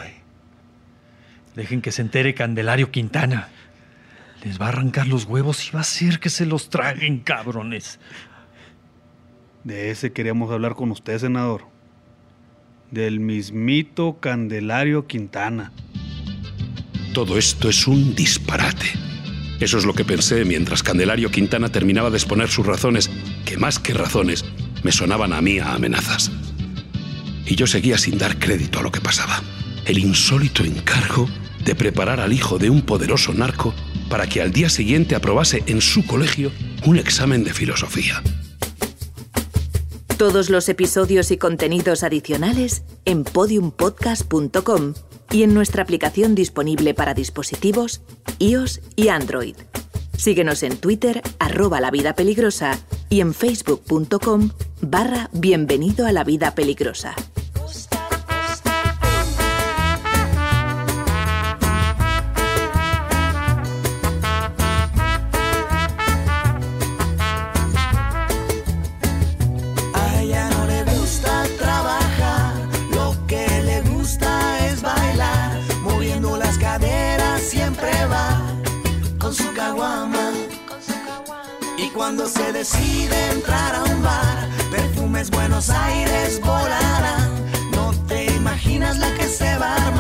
Dejen 1.55 1.83
que 1.83 1.93
se 1.93 2.01
entere 2.01 2.33
Candelario 2.33 2.91
Quintana. 2.91 3.51
Les 4.43 4.59
va 4.59 4.65
a 4.65 4.69
arrancar 4.71 5.07
los 5.07 5.25
huevos 5.25 5.69
y 5.69 5.73
va 5.73 5.81
a 5.81 5.83
hacer 5.83 6.19
que 6.19 6.31
se 6.31 6.47
los 6.47 6.71
traguen, 6.71 7.19
cabrones. 7.19 8.01
De 9.67 9.91
ese 9.91 10.13
queríamos 10.13 10.53
hablar 10.53 10.77
con 10.77 10.93
usted, 10.93 11.19
senador. 11.19 11.63
Del 12.93 13.19
mismito 13.19 14.19
Candelario 14.21 15.09
Quintana. 15.09 15.73
Todo 17.13 17.37
esto 17.37 17.69
es 17.69 17.89
un 17.89 18.15
disparate. 18.15 18.87
Eso 19.59 19.77
es 19.77 19.85
lo 19.85 19.93
que 19.93 20.05
pensé 20.05 20.45
mientras 20.45 20.85
Candelario 20.85 21.33
Quintana 21.33 21.69
terminaba 21.69 22.11
de 22.11 22.17
exponer 22.17 22.49
sus 22.49 22.65
razones, 22.65 23.11
que 23.45 23.57
más 23.57 23.81
que 23.81 23.93
razones, 23.93 24.45
me 24.85 24.93
sonaban 24.93 25.33
a 25.33 25.43
mí 25.43 25.59
a 25.59 25.75
amenazas. 25.75 26.31
Y 27.45 27.57
yo 27.57 27.67
seguía 27.67 27.99
sin 27.99 28.19
dar 28.19 28.39
crédito 28.39 28.79
a 28.79 28.83
lo 28.85 28.93
que 28.93 29.01
pasaba. 29.01 29.43
El 29.85 29.99
insólito 29.99 30.63
encargo 30.63 31.29
de 31.65 31.75
preparar 31.75 32.21
al 32.21 32.33
hijo 32.33 32.59
de 32.59 32.71
un 32.71 32.83
poderoso 32.83 33.35
narco 33.35 33.75
para 34.09 34.29
que 34.29 34.41
al 34.41 34.53
día 34.53 34.69
siguiente 34.69 35.17
aprobase 35.17 35.65
en 35.67 35.81
su 35.81 36.07
colegio 36.07 36.53
un 36.85 36.99
examen 36.99 37.43
de 37.43 37.53
filosofía. 37.53 38.23
Todos 40.17 40.49
los 40.49 40.71
episodios 40.71 41.31
y 41.31 41.37
contenidos 41.37 42.03
adicionales 42.03 42.85
en 43.05 43.23
podiumpodcast.com 43.23 44.95
y 45.31 45.43
en 45.43 45.53
nuestra 45.53 45.83
aplicación 45.83 46.35
disponible 46.35 46.95
para 46.95 47.13
dispositivos 47.13 48.01
iOS 48.39 48.81
y 48.97 49.09
Android. 49.09 49.57
Síguenos 50.17 50.63
en 50.63 50.79
Twitter, 50.79 51.21
arroba 51.39 51.83
la 51.83 51.91
peligrosa 52.15 52.79
y 53.11 53.21
en 53.21 53.35
facebook.com 53.35 54.53
barra 54.81 55.29
bienvenido 55.35 56.07
a 56.07 56.13
la 56.13 56.25
vida 56.25 56.55
peligrosa. 56.55 57.15
Decide 82.59 83.33
entrar 83.33 83.75
a 83.75 83.85
un 83.85 84.03
bar, 84.03 84.49
perfumes 84.71 85.31
Buenos 85.31 85.69
Aires 85.69 86.41
volarán. 86.41 87.31
No 87.73 87.93
te 88.09 88.25
imaginas 88.35 88.97
la 88.99 89.13
que 89.15 89.29
se 89.29 89.59
va 89.59 89.75
a 89.75 89.87
armar 89.89 89.96